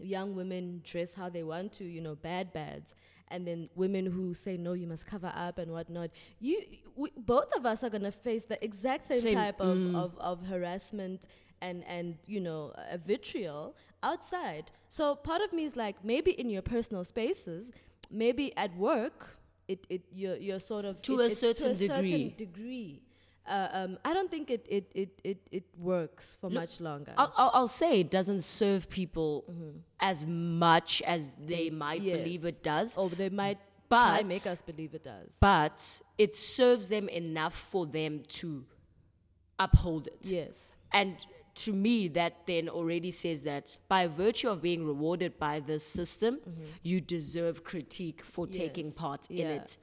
young 0.00 0.34
women 0.34 0.80
dress 0.84 1.12
how 1.14 1.28
they 1.28 1.42
want 1.42 1.72
to, 1.74 1.84
you 1.84 2.00
know, 2.00 2.14
bad 2.14 2.52
bads, 2.52 2.94
and 3.34 3.40
then 3.48 3.60
women 3.82 4.04
who 4.16 4.24
say 4.44 4.54
no, 4.66 4.72
you 4.82 4.86
must 4.86 5.04
cover 5.14 5.32
up 5.46 5.56
and 5.62 5.68
whatnot. 5.76 6.10
You, 6.40 6.56
we, 7.00 7.08
both 7.34 7.50
of 7.58 7.62
us 7.72 7.78
are 7.84 7.90
gonna 7.96 8.12
face 8.28 8.44
the 8.52 8.58
exact 8.68 9.02
same, 9.08 9.20
Same, 9.28 9.34
type 9.42 9.60
of, 9.60 9.76
mm. 9.76 9.96
of, 10.04 10.10
of 10.30 10.36
harassment 10.52 11.20
and 11.66 11.78
and 11.96 12.06
you 12.34 12.40
know 12.46 12.60
a 12.96 12.98
vitriol 12.98 13.76
outside. 14.02 14.70
So 14.88 15.04
part 15.30 15.42
of 15.46 15.50
me 15.52 15.62
is 15.70 15.74
like 15.84 15.96
maybe 16.12 16.30
in 16.42 16.48
your 16.50 16.62
personal 16.62 17.04
spaces, 17.14 17.62
maybe 18.10 18.46
at 18.64 18.72
work, 18.76 19.18
it, 19.72 19.80
it 19.94 20.02
you're 20.20 20.36
you're 20.46 20.60
sort 20.72 20.84
of 20.84 20.94
To 21.02 21.20
it- 21.20 21.26
a 21.26 21.30
certain 21.44 21.64
to 21.64 21.70
a 21.70 21.74
degree. 21.88 22.10
certain 22.10 22.34
degree. 22.46 23.02
Uh, 23.46 23.68
um, 23.72 23.98
I 24.04 24.14
don't 24.14 24.30
think 24.30 24.50
it 24.50 24.66
it, 24.70 24.90
it, 24.94 25.20
it, 25.22 25.38
it 25.52 25.64
works 25.78 26.38
for 26.40 26.48
Look, 26.48 26.62
much 26.62 26.80
longer. 26.80 27.12
I'll, 27.18 27.32
I'll, 27.36 27.50
I'll 27.54 27.68
say 27.68 28.00
it 28.00 28.10
doesn't 28.10 28.40
serve 28.42 28.88
people 28.88 29.44
as 30.00 30.24
much 30.26 31.02
as 31.02 31.34
they 31.38 31.68
might 31.70 32.00
Yes. 32.00 32.18
believe 32.18 32.44
it 32.46 32.62
does, 32.62 32.96
or 32.96 33.10
they 33.10 33.28
might 33.28 33.58
try 33.90 34.18
but 34.22 34.26
make 34.26 34.46
us 34.46 34.62
believe 34.62 34.94
it 34.94 35.04
does. 35.04 35.36
but 35.40 36.00
it 36.16 36.34
serves 36.34 36.88
them 36.88 37.08
enough 37.10 37.54
for 37.54 37.84
them 37.86 38.22
to 38.28 38.64
uphold 39.58 40.06
it. 40.08 40.26
Yes. 40.26 40.76
And 40.92 41.16
to 41.56 41.72
me, 41.72 42.08
that 42.08 42.46
then 42.46 42.68
already 42.68 43.10
says 43.10 43.44
that 43.44 43.76
by 43.88 44.06
virtue 44.06 44.48
of 44.48 44.60
being 44.62 44.84
rewarded 44.84 45.38
by 45.38 45.60
this 45.60 45.86
system, 45.86 46.40
you 46.82 47.00
deserve 47.00 47.62
critique 47.62 48.22
for 48.24 48.46
taking 48.46 48.86
Yes. 48.86 48.94
part 48.96 49.30
in 49.30 49.46
it 49.46 49.76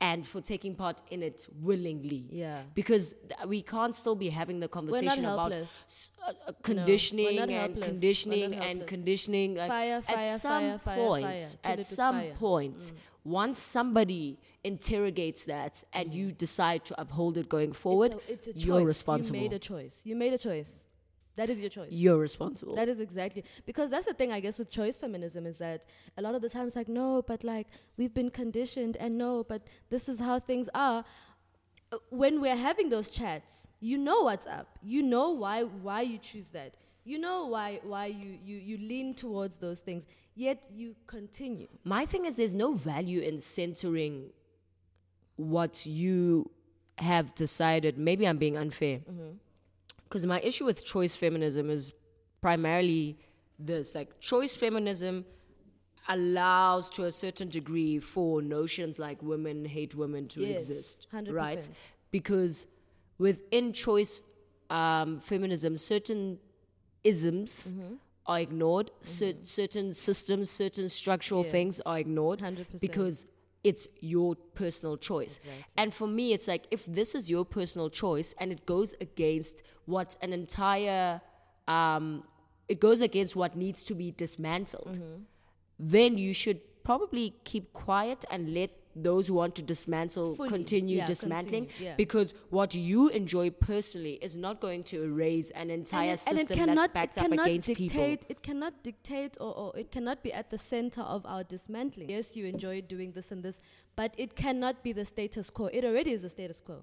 and 0.00 0.26
for 0.26 0.40
taking 0.40 0.74
part 0.74 1.02
in 1.10 1.22
it 1.22 1.48
willingly. 1.60 2.26
Yeah. 2.30 2.62
Because 2.74 3.14
we 3.46 3.62
can't 3.62 3.94
still 3.96 4.14
be 4.14 4.28
having 4.28 4.60
the 4.60 4.68
conversation 4.68 5.24
about 5.24 5.52
s- 5.54 6.12
uh, 6.26 6.32
uh, 6.46 6.52
conditioning 6.62 7.36
not 7.36 7.50
and 7.50 7.82
conditioning 7.82 8.54
and 8.54 8.86
conditioning. 8.86 9.56
Fire, 9.56 10.00
fire, 10.02 10.16
at 10.16 10.38
some 10.38 10.78
fire, 10.78 10.96
point, 10.96 11.56
at 11.64 11.84
some 11.84 12.16
fire. 12.16 12.32
Mm. 12.32 12.36
point, 12.36 12.92
once 13.24 13.58
somebody 13.58 14.38
interrogates 14.64 15.44
that 15.46 15.82
and 15.92 16.14
you 16.14 16.30
decide 16.32 16.84
to 16.84 17.00
uphold 17.00 17.36
it 17.36 17.48
going 17.48 17.72
forward, 17.72 18.14
it's 18.28 18.46
a, 18.46 18.50
it's 18.50 18.56
a 18.56 18.66
you're 18.66 18.78
choice. 18.80 18.86
responsible. 18.86 19.36
You 19.36 19.42
made 19.42 19.52
a 19.52 19.58
choice. 19.58 20.00
You 20.04 20.16
made 20.16 20.32
a 20.32 20.38
choice. 20.38 20.82
That 21.38 21.48
is 21.50 21.60
your 21.64 21.70
choice. 21.70 21.92
you're 22.04 22.18
responsible. 22.28 22.74
That 22.80 22.88
is 22.88 23.00
exactly 23.08 23.42
because 23.70 23.88
that's 23.92 24.06
the 24.10 24.16
thing 24.20 24.30
I 24.32 24.40
guess 24.44 24.58
with 24.60 24.70
choice 24.70 24.96
feminism 25.04 25.46
is 25.46 25.56
that 25.58 25.84
a 26.16 26.22
lot 26.26 26.34
of 26.34 26.42
the 26.42 26.50
time 26.54 26.66
it's 26.66 26.76
like 26.82 26.88
no, 26.88 27.22
but 27.30 27.40
like 27.44 27.68
we've 27.96 28.12
been 28.20 28.30
conditioned 28.42 28.96
and 28.98 29.16
no, 29.16 29.44
but 29.52 29.62
this 29.88 30.08
is 30.12 30.18
how 30.28 30.36
things 30.40 30.68
are. 30.74 31.04
When 32.10 32.40
we're 32.42 32.56
having 32.68 32.88
those 32.90 33.08
chats, 33.18 33.66
you 33.80 33.96
know 33.96 34.22
what's 34.28 34.46
up. 34.46 34.68
You 34.82 35.02
know 35.02 35.30
why 35.30 35.62
why 35.62 36.00
you 36.02 36.18
choose 36.18 36.48
that. 36.48 36.74
You 37.04 37.18
know 37.18 37.46
why 37.46 37.80
why 37.92 38.06
you 38.06 38.30
you 38.44 38.56
you 38.58 38.76
lean 38.76 39.14
towards 39.14 39.56
those 39.58 39.80
things. 39.80 40.04
Yet 40.34 40.58
you 40.80 40.94
continue. 41.06 41.68
My 41.84 42.04
thing 42.04 42.26
is, 42.26 42.36
there's 42.36 42.54
no 42.54 42.72
value 42.74 43.20
in 43.20 43.38
centering 43.40 44.30
what 45.36 45.86
you 45.86 46.50
have 46.98 47.34
decided. 47.34 47.96
Maybe 47.96 48.26
I'm 48.28 48.38
being 48.38 48.56
unfair. 48.56 48.98
Mm-hmm. 48.98 49.30
Because 50.08 50.24
my 50.26 50.40
issue 50.40 50.64
with 50.64 50.84
choice 50.84 51.14
feminism 51.16 51.68
is 51.70 51.92
primarily 52.40 53.18
this 53.58 53.94
like, 53.94 54.18
choice 54.20 54.56
feminism 54.56 55.24
allows 56.08 56.88
to 56.90 57.04
a 57.04 57.12
certain 57.12 57.48
degree 57.48 57.98
for 57.98 58.40
notions 58.40 58.98
like 58.98 59.22
women 59.22 59.64
hate 59.64 59.94
women 59.94 60.26
to 60.28 60.40
Yes, 60.40 60.62
exist. 60.62 61.06
100%. 61.12 61.32
Right? 61.32 61.68
Because 62.10 62.66
within 63.18 63.72
choice 63.72 64.22
um, 64.70 65.18
feminism, 65.18 65.76
certain 65.76 66.38
isms 67.04 67.72
Mm-hmm. 67.76 67.94
are 68.26 68.40
ignored, 68.40 68.90
cer- 69.02 69.34
certain 69.42 69.92
systems, 69.92 70.48
certain 70.50 70.88
structural 70.88 71.42
Yes. 71.42 71.52
things 71.52 71.80
are 71.84 71.98
ignored 71.98 72.40
100%. 72.40 72.80
because 72.80 73.26
it's 73.64 73.88
your 74.00 74.36
personal 74.54 74.96
choice. 74.96 75.40
And 75.76 75.92
for 75.92 76.06
me, 76.06 76.32
it's 76.32 76.46
like 76.48 76.66
if 76.70 76.86
this 76.86 77.14
is 77.14 77.28
your 77.30 77.44
personal 77.44 77.90
choice 77.90 78.34
and 78.38 78.52
it 78.52 78.64
goes 78.66 78.94
against 79.00 79.62
what 79.86 80.16
an 80.22 80.32
entire, 80.32 81.20
um, 81.66 82.22
it 82.68 82.80
goes 82.80 83.00
against 83.00 83.34
what 83.36 83.56
needs 83.56 83.84
to 83.84 83.94
be 83.94 84.10
dismantled, 84.12 84.98
Mm-hmm. 84.98 85.22
then 85.78 86.18
you 86.18 86.32
should 86.32 86.60
probably 86.84 87.34
keep 87.44 87.72
quiet 87.72 88.24
and 88.30 88.54
let 88.54 88.70
those 89.02 89.28
who 89.28 89.34
want 89.34 89.54
to 89.56 89.62
dismantle 89.62 90.34
Fully, 90.34 90.48
continue 90.48 90.98
yeah, 90.98 91.06
dismantling 91.06 91.66
continue, 91.66 91.90
yeah. 91.90 91.94
because 91.96 92.34
what 92.50 92.74
you 92.74 93.08
enjoy 93.08 93.50
personally 93.50 94.14
is 94.22 94.36
not 94.36 94.60
going 94.60 94.82
to 94.84 95.02
erase 95.04 95.50
an 95.52 95.70
entire 95.70 96.16
system 96.16 96.74
that's 96.74 96.92
backed 96.92 97.16
it 97.16 97.20
up 97.20 97.30
cannot 97.30 97.46
against 97.46 97.66
dictate, 97.68 97.90
people. 97.90 98.26
It 98.28 98.42
cannot 98.42 98.82
dictate 98.82 99.36
or, 99.40 99.54
or 99.56 99.76
it 99.76 99.90
cannot 99.90 100.22
be 100.22 100.32
at 100.32 100.50
the 100.50 100.58
center 100.58 101.02
of 101.02 101.24
our 101.26 101.44
dismantling. 101.44 102.10
Yes, 102.10 102.36
you 102.36 102.46
enjoy 102.46 102.80
doing 102.82 103.12
this 103.12 103.30
and 103.30 103.42
this, 103.42 103.60
but 103.96 104.14
it 104.16 104.34
cannot 104.36 104.82
be 104.82 104.92
the 104.92 105.04
status 105.04 105.50
quo. 105.50 105.66
It 105.66 105.84
already 105.84 106.12
is 106.12 106.22
the 106.22 106.30
status 106.30 106.60
quo 106.60 106.82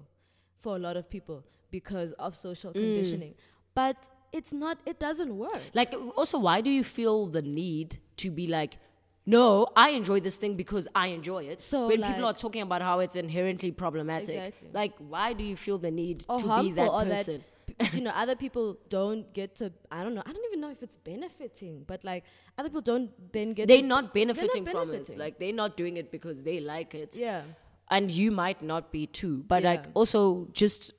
for 0.60 0.76
a 0.76 0.78
lot 0.78 0.96
of 0.96 1.08
people 1.08 1.44
because 1.70 2.12
of 2.12 2.34
social 2.36 2.70
Mm. 2.72 2.74
conditioning. 2.74 3.34
But 3.74 4.10
it's 4.32 4.52
not, 4.52 4.78
it 4.86 4.98
doesn't 4.98 5.36
work. 5.36 5.60
Like, 5.74 5.94
also, 6.16 6.38
why 6.38 6.60
do 6.60 6.70
you 6.70 6.82
feel 6.84 7.26
the 7.26 7.42
need 7.42 7.98
to 8.16 8.30
be 8.30 8.46
like, 8.46 8.78
no, 9.28 9.66
I 9.74 9.90
enjoy 9.90 10.20
this 10.20 10.36
thing 10.36 10.54
because 10.54 10.86
I 10.94 11.08
enjoy 11.08 11.44
it. 11.44 11.60
So, 11.60 11.88
when 11.88 12.02
people 12.02 12.24
are 12.26 12.32
talking 12.32 12.62
about 12.62 12.80
how 12.80 13.00
it's 13.00 13.16
inherently 13.16 13.72
problematic, 13.72 14.36
Exactly. 14.36 14.68
like, 14.72 14.92
why 14.98 15.32
do 15.32 15.42
you 15.42 15.56
feel 15.56 15.78
the 15.78 15.90
need 15.90 16.24
Or 16.28 16.38
to 16.40 16.62
be 16.62 16.72
that 16.72 16.90
person? 16.90 17.44
that 17.78 17.92
you 17.92 18.00
know 18.00 18.12
other 18.14 18.36
people 18.36 18.78
don't 18.88 19.30
get 19.34 19.56
to 19.56 19.72
I 19.90 20.04
don't 20.04 20.14
know 20.14 20.22
I 20.24 20.32
don't 20.32 20.44
even 20.46 20.60
know 20.60 20.70
if 20.70 20.82
it's 20.84 20.96
benefiting 20.96 21.82
but 21.86 22.04
like 22.04 22.22
other 22.56 22.68
people 22.68 22.80
don't 22.80 23.10
then 23.32 23.54
get 23.54 23.66
they're 23.66 23.82
not 23.82 24.14
benefiting 24.14 24.64
from 24.64 24.92
it. 24.94 25.18
Like, 25.18 25.38
they're 25.40 25.52
not 25.52 25.76
doing 25.76 25.96
it 25.96 26.12
because 26.12 26.42
they 26.44 26.60
like 26.60 26.94
it. 26.94 27.16
yeah 27.16 27.42
and 27.90 28.10
you 28.10 28.30
might 28.30 28.62
not 28.62 28.92
be 28.92 29.06
too 29.06 29.44
but 29.48 29.62
like 29.64 29.84
also 29.94 30.46
just 30.52 30.92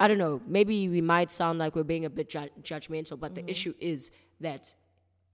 i 0.00 0.06
don't 0.08 0.18
know 0.18 0.40
maybe 0.46 0.88
we 0.88 1.00
might 1.00 1.30
sound 1.32 1.58
like 1.58 1.74
we're 1.76 1.82
being 1.94 2.04
a 2.04 2.10
bit 2.10 2.28
ju- 2.28 2.54
judgmental 2.62 3.18
but 3.18 3.34
Mm-hmm. 3.34 3.46
the 3.46 3.50
issue 3.50 3.74
is 3.80 4.10
that 4.40 4.74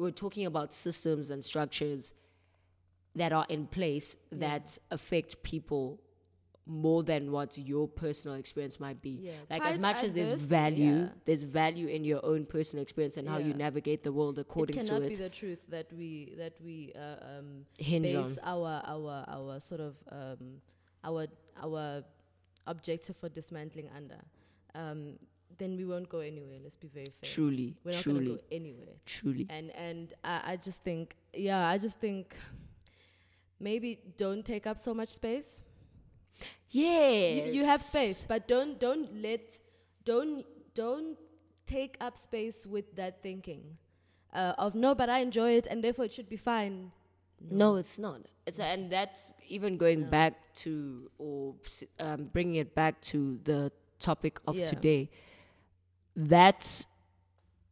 we're 0.01 0.11
talking 0.11 0.47
about 0.47 0.73
systems 0.73 1.31
and 1.31 1.45
structures 1.45 2.13
that 3.15 3.33
are 3.33 3.47
in 3.49 3.67
place 3.67 4.17
that 4.33 4.79
affect 4.91 5.43
people 5.43 6.01
more 6.67 7.03
than 7.03 7.33
what 7.33 7.59
your 7.59 7.89
personal 7.89 8.37
experience 8.37 8.79
might 8.79 9.03
be. 9.03 9.19
Yeah, 9.23 9.33
like 9.51 9.63
as 9.63 9.77
quite 9.77 9.81
much 9.81 10.05
as 10.05 10.15
there's 10.15 10.31
value 10.31 11.01
yeah. 11.01 11.09
there's 11.25 11.43
value 11.43 11.89
in 11.89 12.05
your 12.05 12.25
own 12.25 12.47
personal 12.47 12.83
experience 12.83 13.17
and 13.17 13.29
how 13.29 13.39
you 13.39 13.55
navigate 13.55 14.03
the 14.05 14.13
world 14.13 14.39
according 14.39 14.77
it 14.79 14.83
to 14.85 14.89
cannot 14.89 15.03
it. 15.03 15.09
be 15.09 15.15
the 15.17 15.29
truth 15.29 15.59
that 15.69 15.93
we 15.93 16.35
that 16.39 16.55
we 16.65 16.93
uh, 16.95 17.39
um, 17.39 17.67
base 17.79 18.39
on. 18.39 18.39
our 18.45 18.83
our 18.87 19.25
our 19.27 19.61
sort 19.61 19.81
of 19.81 19.97
um, 20.13 20.61
our 21.03 21.27
our 21.61 22.05
objective 22.67 23.17
for 23.17 23.29
dismantling 23.29 23.89
under. 23.97 24.21
Um, 24.75 25.19
then 25.61 25.77
we 25.77 25.85
won't 25.85 26.09
go 26.09 26.19
anywhere. 26.21 26.59
Let's 26.63 26.75
be 26.75 26.89
very 26.89 27.13
fair. 27.21 27.31
truly 27.35 27.77
We're 27.85 27.93
not 27.93 28.03
truly 28.03 28.27
gonna 28.27 28.37
go 28.37 28.43
anywhere. 28.51 28.95
truly 29.07 29.47
And 29.49 29.71
and 29.77 30.15
I, 30.25 30.53
I 30.53 30.57
just 30.57 30.83
think 30.83 31.15
yeah, 31.35 31.69
I 31.69 31.79
just 31.79 31.99
think 31.99 32.35
maybe 33.61 33.99
don't 34.17 34.45
take 34.45 34.67
up 34.67 34.79
so 34.79 34.93
much 34.95 35.11
space. 35.11 35.63
yeah 36.71 37.11
You, 37.37 37.53
you 37.53 37.65
have 37.65 37.81
space, 37.81 38.25
but 38.27 38.49
don't 38.49 38.81
don't 38.81 39.09
let 39.23 39.61
don't 40.05 40.45
don't 40.75 41.17
take 41.67 41.97
up 42.01 42.17
space 42.17 42.67
with 42.67 42.97
that 42.97 43.23
thinking 43.23 43.77
uh, 44.35 44.55
of 44.59 44.75
no, 44.75 44.95
but 44.95 45.09
I 45.09 45.19
enjoy 45.21 45.51
it 45.53 45.67
and 45.71 45.85
therefore 45.85 46.07
it 46.07 46.13
should 46.13 46.29
be 46.29 46.37
fine. 46.37 46.91
No, 47.51 47.77
it's 47.77 47.99
not. 47.99 48.21
It's 48.47 48.61
and 48.61 48.91
that's 48.91 49.33
even 49.49 49.79
going 49.79 50.05
back 50.05 50.35
to 50.63 51.11
or 51.19 51.55
um, 51.99 52.29
bringing 52.33 52.57
it 52.57 52.75
back 52.75 53.01
to 53.13 53.39
the 53.45 53.73
topic 53.99 54.41
of 54.47 54.57
Yeah. 54.57 54.67
today. 54.67 55.11
That's 56.17 56.87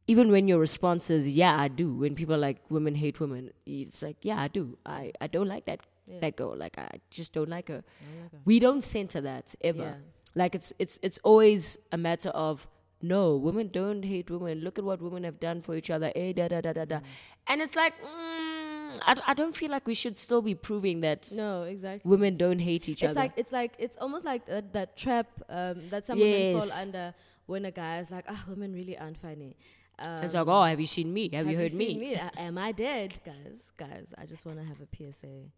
even 0.07 0.30
when 0.30 0.49
your 0.49 0.59
response 0.59 1.11
is 1.11 1.28
yeah, 1.28 1.59
I 1.59 1.68
do. 1.68 1.92
When 1.95 2.14
people 2.14 2.35
are 2.35 2.38
like 2.38 2.59
women 2.71 2.95
hate 2.95 3.21
women, 3.21 3.50
it's 3.66 4.02
like 4.02 4.16
yeah, 4.23 4.40
I 4.40 4.49
do. 4.49 4.78
I 4.87 5.12
I 5.21 5.26
don't 5.26 5.49
like 5.49 5.66
that 5.66 5.80
Yeah. 6.07 6.21
that 6.21 6.37
girl. 6.37 6.57
Like 6.57 6.78
I 6.78 7.00
just 7.11 7.33
don't 7.33 7.49
like 7.50 7.68
her. 7.68 7.83
I 7.85 8.23
like 8.23 8.33
her. 8.33 8.38
We 8.45 8.59
don't 8.61 8.83
center 8.83 9.21
that 9.23 9.54
ever. 9.61 9.83
Yeah. 9.83 9.95
Like 10.35 10.54
it's 10.54 10.73
it's 10.78 10.99
it's 11.02 11.18
always 11.25 11.76
a 11.92 11.99
matter 11.99 12.30
of 12.30 12.66
no, 13.00 13.37
women 13.37 13.68
don't 13.68 14.04
hate 14.04 14.28
women. 14.30 14.61
Look 14.61 14.78
at 14.78 14.85
what 14.85 15.00
women 15.00 15.23
have 15.25 15.38
done 15.38 15.61
for 15.61 15.76
each 15.76 15.90
other. 15.90 16.11
Eh, 16.16 16.33
da 16.33 16.49
da 16.49 16.61
da 16.61 16.73
da 16.73 16.85
da. 16.85 17.00
And 17.47 17.61
it's 17.61 17.76
like 17.76 17.95
mm, 18.02 18.99
I, 19.07 19.14
I 19.26 19.35
don't 19.35 19.54
feel 19.54 19.71
like 19.71 19.87
we 19.87 19.95
should 19.95 20.18
still 20.18 20.40
be 20.42 20.54
proving 20.54 21.00
that 21.02 21.30
No, 21.35 21.62
exactly. 21.64 22.09
women 22.09 22.37
don't 22.37 22.59
hate 22.61 22.88
each 22.88 23.02
it's 23.02 23.11
other. 23.11 23.21
like 23.21 23.33
it's 23.37 23.52
like 23.52 23.75
it's 23.78 23.97
almost 23.99 24.25
like 24.25 24.47
that, 24.47 24.73
that 24.73 24.97
trap 24.97 25.26
um, 25.50 25.88
that 25.90 26.07
some 26.07 26.18
women 26.18 26.59
fall 26.61 26.73
under 26.73 27.14
when 27.49 27.64
a 27.64 27.71
guy 27.71 27.99
is 27.99 28.11
like, 28.11 28.26
ah, 28.28 28.45
women 28.47 28.73
really 28.75 28.97
aren't 28.97 29.17
funny. 29.17 29.57
Um, 29.99 30.23
it's 30.23 30.35
like, 30.35 30.47
oh, 30.47 30.62
have 30.62 30.78
you 30.78 30.87
seen 30.87 31.12
me? 31.12 31.31
Have, 31.33 31.50
you 31.50 31.57
heard 31.57 31.73
seen 31.73 31.99
me? 31.99 32.14
Uh, 32.14 32.28
Am 32.37 32.59
I 32.59 32.73
dead, 32.73 33.14
guys? 33.25 33.73
Guys, 33.76 34.14
I 34.17 34.26
just 34.26 34.45
want 34.47 34.59
to 34.59 34.64
have 34.64 34.76
a 34.81 34.87
PSA 34.95 35.49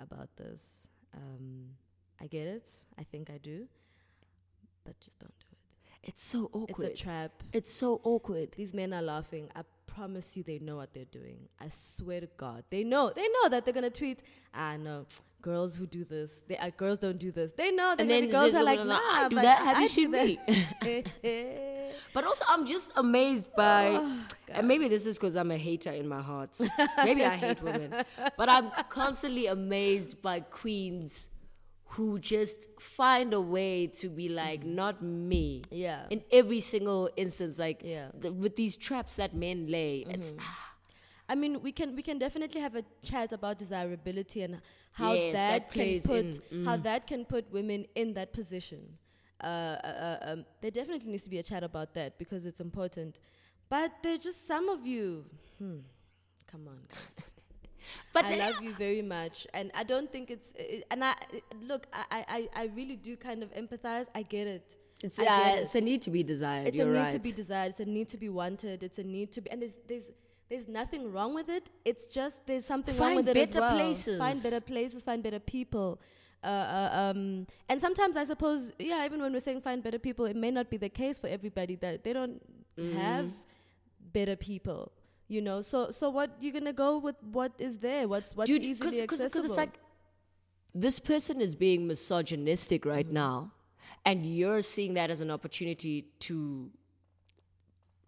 about 0.00 0.28
this. 0.36 0.62
Um, 1.16 1.70
I 2.20 2.26
get 2.26 2.46
it. 2.46 2.68
I 2.98 3.04
think 3.04 3.30
I 3.30 3.38
do, 3.38 3.66
but 4.84 5.00
just 5.00 5.18
don't 5.18 5.32
do 5.38 5.46
it. 5.50 6.08
It's 6.10 6.24
so 6.24 6.50
awkward. 6.52 6.90
It's 6.90 7.00
a 7.00 7.04
trap. 7.04 7.42
It's 7.52 7.72
so 7.72 8.00
awkward. 8.04 8.52
These 8.52 8.74
men 8.74 8.92
are 8.92 9.02
laughing. 9.02 9.48
I 9.56 9.62
promise 9.86 10.36
you, 10.36 10.42
they 10.42 10.58
know 10.58 10.76
what 10.76 10.92
they're 10.92 11.04
doing. 11.06 11.48
I 11.58 11.70
swear 11.96 12.20
to 12.20 12.28
God, 12.36 12.64
they 12.70 12.84
know. 12.84 13.10
They 13.16 13.26
know 13.26 13.48
that 13.48 13.64
they're 13.64 13.74
gonna 13.74 13.90
tweet. 13.90 14.22
I 14.52 14.76
know 14.76 15.06
girls 15.42 15.76
who 15.76 15.86
do 15.86 16.04
this. 16.04 16.42
They 16.48 16.56
uh, 16.56 16.70
girls 16.76 16.98
don't 16.98 17.18
do 17.18 17.30
this. 17.30 17.52
They 17.52 17.70
know. 17.70 17.94
And 17.98 18.08
then 18.10 18.26
be 18.26 18.28
girls 18.28 18.54
are 18.54 18.62
like, 18.62 18.84
nah. 18.84 19.00
I 19.02 19.28
do 19.28 19.36
that. 19.36 19.58
Have 19.58 19.76
I 19.76 19.80
you 19.80 19.88
seen 19.88 20.10
that." 20.12 20.26
me? 20.26 21.04
But 22.14 22.24
also, 22.24 22.44
I'm 22.48 22.64
just 22.66 22.90
amazed 22.96 23.54
by, 23.54 23.88
oh, 23.90 24.20
and 24.48 24.66
maybe 24.66 24.88
this 24.88 25.06
is 25.06 25.18
because 25.18 25.36
I'm 25.36 25.50
a 25.50 25.56
hater 25.56 25.92
in 25.92 26.08
my 26.08 26.22
heart. 26.22 26.58
maybe 27.04 27.24
I 27.24 27.36
hate 27.36 27.62
women, 27.62 27.92
but 28.36 28.48
I'm 28.48 28.70
constantly 28.88 29.46
amazed 29.46 30.22
by 30.22 30.40
queens 30.40 31.28
who 31.90 32.18
just 32.18 32.68
find 32.80 33.34
a 33.34 33.40
way 33.40 33.86
to 33.86 34.08
be 34.08 34.28
like, 34.28 34.60
mm-hmm. 34.60 34.74
not 34.74 35.02
me. 35.02 35.62
Yeah. 35.70 36.02
In 36.10 36.22
every 36.30 36.60
single 36.60 37.10
instance, 37.16 37.58
like 37.58 37.82
Yeah. 37.82 38.08
the, 38.18 38.32
with 38.32 38.56
these 38.56 38.76
traps 38.76 39.16
that 39.16 39.34
men 39.34 39.66
lay, 39.68 40.04
it's 40.08 40.32
mm-hmm. 40.32 40.40
ah, 40.42 40.67
I 41.28 41.34
mean, 41.34 41.60
we 41.60 41.72
can 41.72 41.94
we 41.94 42.02
can 42.02 42.18
definitely 42.18 42.60
have 42.60 42.74
a 42.74 42.84
chat 43.02 43.32
about 43.32 43.58
desirability 43.58 44.42
and 44.42 44.60
how 44.92 45.12
Yes, 45.12 45.34
that, 45.34 45.70
that 45.70 45.72
can 45.72 46.00
put 46.00 46.24
in, 46.50 46.64
how 46.64 46.76
that 46.78 47.06
can 47.06 47.24
put 47.24 47.52
women 47.52 47.86
in 47.94 48.14
that 48.14 48.32
position. 48.32 48.80
Uh, 49.42 49.46
uh, 49.46 49.86
uh, 49.86 50.18
um, 50.22 50.44
there 50.60 50.70
definitely 50.70 51.10
needs 51.10 51.22
to 51.22 51.30
be 51.30 51.38
a 51.38 51.42
chat 51.42 51.62
about 51.62 51.94
that 51.94 52.18
because 52.18 52.46
it's 52.46 52.60
important. 52.60 53.20
But 53.68 53.92
there's 54.02 54.24
just 54.24 54.46
some 54.46 54.68
of 54.68 54.86
you. 54.86 55.24
Hmm, 55.58 55.78
come 56.50 56.66
on, 56.66 56.78
guys. 56.88 57.24
But 58.12 58.26
I 58.26 58.36
love 58.36 58.62
you 58.62 58.74
very 58.74 59.00
much, 59.00 59.46
and 59.54 59.70
I 59.74 59.82
don't 59.82 60.10
think 60.10 60.30
it's. 60.30 60.52
It, 60.56 60.84
and 60.90 61.02
I 61.02 61.14
look, 61.62 61.86
I, 61.92 62.24
I 62.54 62.62
I 62.62 62.70
really 62.74 62.96
do 62.96 63.16
kind 63.16 63.42
of 63.42 63.50
empathize. 63.54 64.06
I 64.14 64.22
get 64.22 64.46
it. 64.46 64.76
it's, 65.02 65.18
uh, 65.18 65.24
it's 65.62 65.74
a 65.74 65.80
need 65.80 66.02
to 66.02 66.10
be 66.10 66.22
desired. 66.22 66.68
It's 66.68 66.76
You're 66.76 66.90
a 66.90 66.92
need 66.92 66.98
right. 66.98 67.12
to 67.12 67.18
be 67.18 67.32
desired. 67.32 67.70
It's 67.70 67.80
a 67.80 67.86
need 67.86 68.08
to 68.10 68.18
be 68.18 68.28
wanted. 68.28 68.82
It's 68.82 68.98
a 68.98 69.04
need 69.04 69.32
to 69.32 69.40
be, 69.40 69.50
and 69.50 69.62
there's 69.62 69.78
there's 69.88 70.10
there's 70.48 70.66
nothing 70.68 71.12
wrong 71.12 71.34
with 71.34 71.48
it. 71.48 71.68
It's 71.84 72.06
just 72.06 72.38
there's 72.46 72.64
something 72.64 72.96
wrong 72.96 73.16
with 73.16 73.28
it 73.28 73.36
as 73.36 73.54
well. 73.54 73.68
Find 73.68 73.78
better 73.78 73.84
places. 73.84 74.18
Find 74.18 74.42
better 74.42 74.60
places. 74.60 75.04
Find 75.04 75.22
better 75.22 75.38
people. 75.40 76.00
Uh, 76.42 76.46
uh, 76.46 76.90
um, 77.16 77.46
and 77.68 77.80
sometimes 77.80 78.16
I 78.16 78.24
suppose, 78.24 78.72
yeah, 78.78 79.04
even 79.04 79.20
when 79.20 79.32
we're 79.32 79.40
saying 79.40 79.60
find 79.60 79.82
better 79.82 79.98
people, 79.98 80.24
it 80.24 80.36
may 80.36 80.50
not 80.50 80.70
be 80.70 80.76
the 80.76 80.88
case 80.88 81.18
for 81.18 81.26
everybody 81.26 81.74
that 81.76 82.04
they 82.04 82.12
don't 82.12 82.40
Mm-hmm. 82.78 82.96
have 82.96 83.30
better 84.12 84.36
people. 84.36 84.92
You 85.26 85.42
know, 85.42 85.60
so 85.62 85.90
so 85.90 86.08
what 86.10 86.30
you're 86.40 86.52
gonna 86.52 86.72
go 86.72 86.98
with? 86.98 87.16
What 87.32 87.52
is 87.58 87.78
there? 87.78 88.06
What's 88.06 88.36
what's 88.36 88.48
Dude, 88.48 88.62
easily 88.62 89.00
because 89.00 89.20
accessible? 89.20 89.44
it's 89.46 89.56
like 89.56 89.74
this 90.74 90.98
person 91.00 91.40
is 91.40 91.54
being 91.56 91.86
misogynistic 91.88 92.86
right 92.86 93.04
Mm-hmm. 93.04 93.14
now, 93.14 93.50
and 94.06 94.24
you're 94.24 94.62
seeing 94.62 94.94
that 94.94 95.10
as 95.10 95.20
an 95.20 95.30
opportunity 95.30 96.06
to 96.20 96.70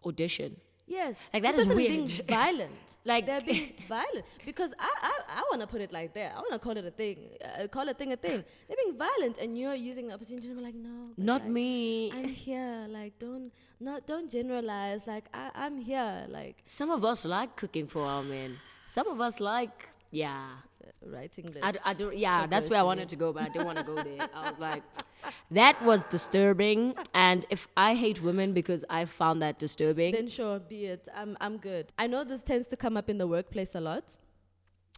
audition. 0.05 0.55
Yes, 0.91 1.15
Like, 1.33 1.43
that 1.43 1.53
this 1.55 1.61
is 1.61 1.67
person 1.69 1.75
weird. 1.77 2.05
being 2.07 2.27
violent. 2.39 2.71
Like- 3.05 3.25
they're 3.27 3.41
being 3.41 3.73
violent 3.97 4.25
because 4.45 4.71
I 4.77 4.89
I, 5.09 5.13
I 5.39 5.41
want 5.49 5.61
to 5.65 5.67
put 5.73 5.81
it 5.85 5.91
like 5.99 6.13
that. 6.19 6.29
I 6.37 6.39
want 6.45 6.53
to 6.57 6.59
call 6.65 6.75
it 6.81 6.85
a 6.85 6.91
thing. 7.01 7.17
Uh, 7.43 7.67
call 7.75 7.87
a 7.89 7.93
thing 7.99 8.11
a 8.11 8.17
thing. 8.25 8.43
They're 8.67 8.79
being 8.83 8.95
violent, 9.07 9.35
and 9.41 9.57
you're 9.57 9.73
using 9.91 10.05
the 10.09 10.13
opportunity 10.17 10.47
to 10.49 10.55
be 10.59 10.61
like, 10.69 10.75
no, 10.89 10.97
Not 11.31 11.41
like, 11.43 11.51
me. 11.57 12.11
I'm 12.17 12.25
here. 12.47 12.85
Like, 12.89 13.13
don't 13.25 13.47
not 13.79 14.05
don't 14.11 14.29
generalize. 14.37 15.01
Like, 15.13 15.25
I 15.33 15.49
I'm 15.63 15.77
here. 15.91 16.25
Like, 16.29 16.55
Some 16.67 16.89
of 16.97 17.01
us 17.11 17.25
like 17.25 17.55
cooking 17.55 17.87
for 17.87 18.03
our 18.13 18.23
men. 18.23 18.57
Some 18.97 19.07
of 19.07 19.17
us 19.27 19.39
like, 19.39 19.87
yeah. 20.11 20.49
uh, 20.83 20.89
writing 21.15 21.45
lists. 21.45 21.63
I, 21.63 21.71
d- 21.71 21.79
I 21.85 21.93
don't, 21.93 22.15
yeah, 22.17 22.45
that's 22.53 22.69
where 22.69 22.79
I 22.79 22.83
wanted 22.91 23.07
to 23.13 23.15
go, 23.23 23.31
but 23.35 23.43
I 23.43 23.49
didn't 23.53 23.65
want 23.71 23.77
to 23.77 23.87
go 23.91 23.95
there. 24.09 24.27
I 24.35 24.49
was 24.49 24.59
like, 24.59 24.83
that 25.51 25.81
was 25.83 26.03
disturbing. 26.05 26.95
And 27.13 27.45
if 27.49 27.67
I 27.77 27.95
hate 27.95 28.21
women 28.21 28.53
because 28.53 28.83
I 28.89 29.05
found 29.05 29.41
that 29.41 29.59
disturbing, 29.59 30.13
Then 30.13 30.27
sure, 30.29 30.59
be 30.59 30.85
it. 30.85 31.07
I'm 31.15 31.37
I'm 31.41 31.57
good. 31.57 31.91
I 31.97 32.07
know 32.07 32.23
this 32.23 32.41
tends 32.41 32.67
to 32.67 32.77
come 32.77 32.97
up 32.97 33.09
in 33.09 33.17
the 33.17 33.27
workplace 33.27 33.75
a 33.75 33.79
lot. 33.81 34.15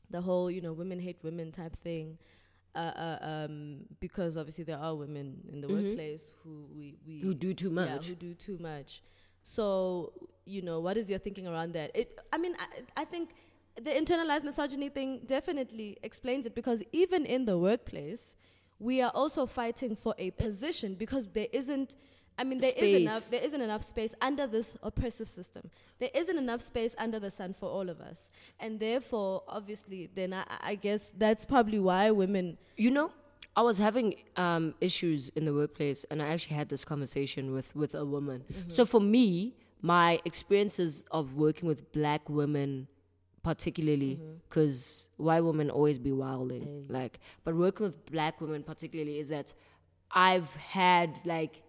The 0.10 0.22
whole, 0.22 0.51
you 0.51 0.62
know, 0.62 0.74
women 0.74 1.00
hate 1.00 1.18
women 1.24 1.51
type 1.51 1.75
thing. 1.84 2.18
Uh, 2.75 2.80
uh, 2.80 3.18
um, 3.22 3.82
because 4.00 4.36
obviously 4.36 4.63
there 4.63 4.80
are 4.80 4.96
women 4.96 5.38
in 5.51 5.62
the 5.62 5.68
workplace 5.68 6.32
who 6.44 6.65
we, 6.75 6.96
we 7.06 7.13
Mm-hmm. 7.13 7.27
who 7.27 7.34
do 7.36 7.53
too 7.53 7.70
yeah, 7.70 7.86
much. 7.86 8.08
who 8.08 8.15
do 8.15 8.34
too 8.34 8.58
much. 8.60 9.03
So 9.44 10.13
you 10.46 10.62
know, 10.62 10.80
what 10.80 10.98
is 10.98 11.10
your 11.10 11.20
thinking 11.20 11.48
around 11.48 11.74
that? 11.74 11.92
It, 11.96 12.20
I 12.32 12.38
mean, 12.38 12.56
I, 12.60 13.01
I 13.01 13.06
think 13.06 13.36
the 13.75 13.92
internalized 13.92 14.44
misogyny 14.44 14.89
thing 14.89 15.22
definitely 15.25 15.98
explains 16.03 16.46
it 16.46 16.53
because 16.56 16.84
even 16.92 17.25
in 17.25 17.46
the 17.46 17.58
workplace, 17.58 18.36
we 18.83 19.01
are 19.01 19.11
also 19.15 19.46
fighting 19.46 19.96
for 19.96 20.13
a 20.17 20.31
position 20.31 20.96
because 20.96 21.27
there 21.29 21.48
isn't. 21.51 21.96
I 22.37 22.43
mean, 22.43 22.59
there 22.59 22.74
is 22.75 23.01
enough. 23.01 23.22
Space. 23.22 23.29
There 23.29 23.48
isn't 23.48 23.61
enough 23.61 23.83
space 23.83 24.13
under 24.19 24.48
this 24.48 24.75
oppressive 24.81 25.27
system. 25.27 25.69
There 26.00 26.09
isn't 26.13 26.37
enough 26.37 26.61
space 26.61 26.96
under 26.98 27.19
the 27.19 27.31
sun 27.31 27.53
for 27.53 27.69
all 27.69 27.89
of 27.89 28.01
us, 28.01 28.29
and 28.59 28.79
therefore, 28.79 29.43
obviously, 29.48 30.09
then 30.13 30.33
I, 30.33 30.43
I 30.61 30.75
guess 30.75 31.11
that's 31.17 31.46
probably 31.46 31.79
why 31.79 32.11
women. 32.11 32.57
You 32.75 32.91
know, 32.91 33.11
I 33.55 33.61
was 33.61 33.77
having 33.77 34.15
um, 34.35 34.74
issues 34.81 35.29
in 35.29 35.46
the 35.46 35.53
workplace, 35.53 36.05
and 36.09 36.22
I 36.22 36.27
actually 36.29 36.55
had 36.55 36.69
this 36.69 36.83
conversation 36.83 37.53
with 37.53 37.75
with 37.75 37.93
a 37.96 38.03
woman. 38.03 38.43
So 38.67 38.85
for 38.85 39.00
me, 39.00 39.55
my 39.81 40.19
experiences 40.25 41.05
of 41.11 41.35
working 41.35 41.67
with 41.67 41.91
black 41.93 42.27
women, 42.29 42.87
particularly, 43.44 44.20
because 44.50 45.10
white 45.18 45.42
women 45.42 45.70
always 45.70 46.00
be 46.00 46.12
wilding, 46.12 46.86
like, 46.90 47.20
but 47.44 47.56
working 47.56 47.86
with 47.86 48.06
black 48.10 48.40
women 48.42 48.64
particularly 48.64 49.20
is 49.20 49.29
that 49.29 49.53
I've 50.12 50.53
had 50.56 51.20
like 51.25 51.62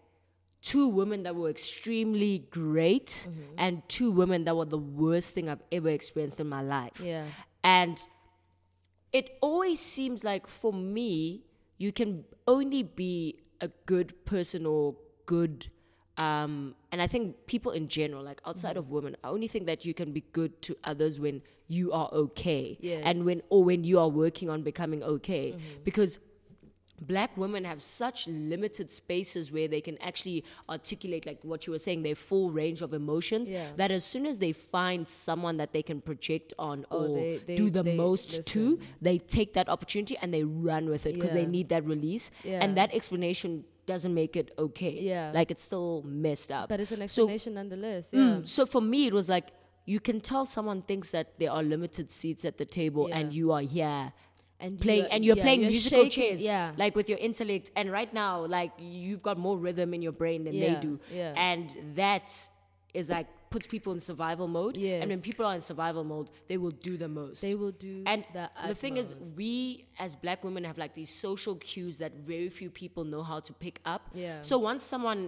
two 0.63 0.89
women 0.89 1.25
that 1.25 1.35
were 1.37 1.51
extremely 1.51 2.47
great 2.51 3.27
and 3.59 3.83
two 3.89 4.11
women 4.11 4.45
that 4.45 4.57
were 4.57 4.65
the 4.65 4.79
worst 4.79 5.35
thing 5.35 5.49
I've 5.51 5.63
ever 5.71 5.91
experienced 5.91 6.41
in 6.41 6.49
my 6.49 6.63
life. 6.63 7.01
Yeah. 7.03 7.25
And 7.63 8.03
it 9.13 9.37
always 9.41 9.81
seems 9.81 10.25
like 10.25 10.47
for 10.47 10.73
me, 10.73 11.45
you 11.77 11.93
can 11.93 12.25
only 12.47 12.83
be 12.83 13.41
a 13.61 13.69
good 13.87 14.25
person 14.25 14.65
or 14.67 14.97
good. 15.27 15.69
Um, 16.17 16.77
and 16.94 17.02
I 17.02 17.09
think 17.14 17.24
people 17.54 17.72
in 17.80 17.88
general, 17.88 18.22
like 18.30 18.40
outside 18.50 18.76
of 18.83 18.85
women, 18.96 19.16
I 19.24 19.28
only 19.37 19.48
think 19.54 19.64
that 19.72 19.85
you 19.85 19.94
can 20.00 20.12
be 20.18 20.22
good 20.40 20.52
to 20.66 20.76
others 20.92 21.18
when 21.24 21.42
you 21.78 21.87
are 22.00 22.09
okay, 22.24 22.66
and 23.09 23.24
when 23.28 23.40
or 23.54 23.61
when 23.70 23.83
you 23.90 23.96
are 24.02 24.09
working 24.24 24.48
on 24.54 24.62
becoming 24.70 25.02
okay, 25.16 25.46
because 25.88 26.12
black 27.14 27.37
women 27.37 27.64
have 27.64 27.83
such 27.83 28.28
limited 28.28 28.88
spaces 28.90 29.50
where 29.50 29.66
they 29.72 29.80
can 29.80 29.96
actually 30.11 30.44
articulate 30.74 31.26
like 31.26 31.40
what 31.42 31.66
you 31.66 31.72
were 31.72 31.78
saying 31.87 32.02
their 32.04 32.14
full 32.14 32.50
range 32.52 32.80
of 32.87 32.94
emotions 32.94 33.50
Yeah. 33.50 33.72
that 33.80 33.90
as 33.90 34.04
soon 34.04 34.24
as 34.33 34.38
they 34.38 34.52
find 34.52 35.09
someone 35.09 35.57
that 35.62 35.72
they 35.72 35.83
can 35.83 36.00
project 36.00 36.54
on 36.57 36.87
Oh, 36.92 36.98
or 36.98 37.09
they- 37.16 37.38
they- 37.48 37.57
do 37.57 37.68
the 37.68 37.83
they 37.83 37.96
most 37.96 38.46
to 38.54 38.78
they 39.02 39.18
take 39.18 39.50
that 39.59 39.68
opportunity 39.68 40.16
and 40.22 40.33
they 40.33 40.44
run 40.44 40.88
with 40.88 41.04
it 41.09 41.14
because 41.16 41.33
they 41.33 41.46
need 41.46 41.68
that 41.74 41.85
release. 41.85 42.30
Yeah. 42.44 42.62
and 42.62 42.76
that 42.76 42.90
explanation 42.94 43.64
doesn't 43.87 44.14
make 44.14 44.37
it 44.37 44.51
okay 44.59 44.99
Yeah. 45.01 45.31
like 45.35 45.51
it's 45.51 45.62
still 45.62 46.03
messed 46.07 46.51
up 46.53 46.68
But 46.68 46.81
it's 46.81 46.92
an 46.92 46.99
So- 47.01 47.05
explanation 47.05 47.55
nonetheless. 47.55 48.11
Yeah. 48.12 48.20
Mm, 48.20 48.47
so 48.47 48.66
for 48.66 48.81
me, 48.81 49.07
it 49.07 49.12
was 49.14 49.29
like 49.29 49.49
you 49.87 50.01
can 50.01 50.20
tell 50.20 50.47
someone 50.47 50.83
thinks 50.83 51.11
that 51.11 51.38
there 51.38 51.51
are 51.53 51.62
limited 51.62 52.11
seats 52.11 52.44
at 52.44 52.57
the 52.57 52.64
table 52.64 53.09
Yeah. 53.09 53.18
and 53.18 53.33
you 53.35 53.53
are 53.53 53.61
here 53.61 54.12
And 54.61 54.79
playing 54.81 55.01
you're- 55.01 55.11
and 55.12 55.25
you're 55.25 55.37
yeah, 55.37 55.42
playing 55.42 55.61
you're 55.62 55.70
musical 55.70 56.05
shaking, 56.05 56.23
chairs 56.23 56.42
yeah. 56.42 56.73
like 56.79 56.94
with 56.97 57.09
your 57.09 57.18
intellect 57.18 57.70
and 57.77 57.90
right 57.92 58.12
now 58.14 58.47
like 58.47 58.73
you've 58.79 59.23
got 59.23 59.37
more 59.38 59.59
rhythm 59.59 59.92
in 59.92 60.01
your 60.01 60.12
brain 60.12 60.44
than 60.44 60.55
Yeah, 60.55 60.75
they 60.75 60.81
do 60.81 61.01
yeah. 61.12 61.35
and 61.37 61.70
that 61.97 62.31
is 62.94 63.11
like 63.11 63.27
puts 63.55 63.67
people 63.75 63.93
in 63.97 64.01
survival 64.11 64.47
mode 64.59 64.77
and 65.01 65.09
when 65.12 65.21
people 65.29 65.45
are 65.49 65.55
in 65.59 65.64
survival 65.71 66.05
mode 66.12 66.29
they 66.51 66.59
will 66.62 66.77
do 66.88 66.93
the 67.05 67.11
most 67.19 67.38
They 67.49 67.55
will 67.62 67.77
do 67.88 67.95
and 68.12 68.21
the 68.37 68.45
the 68.71 68.77
thing 68.83 68.95
is 69.03 69.09
we 69.40 69.53
as 70.07 70.11
black 70.25 70.40
women 70.47 70.62
have 70.71 70.79
like 70.85 70.93
these 71.01 71.12
social 71.27 71.55
cues 71.71 71.95
that 72.03 72.12
very 72.33 72.49
few 72.61 72.71
people 72.83 73.03
know 73.14 73.23
how 73.31 73.38
to 73.49 73.53
pick 73.64 73.77
up 73.95 74.03
Yeah. 74.25 74.38
so 74.51 74.55
once 74.71 74.83
someone 74.95 75.21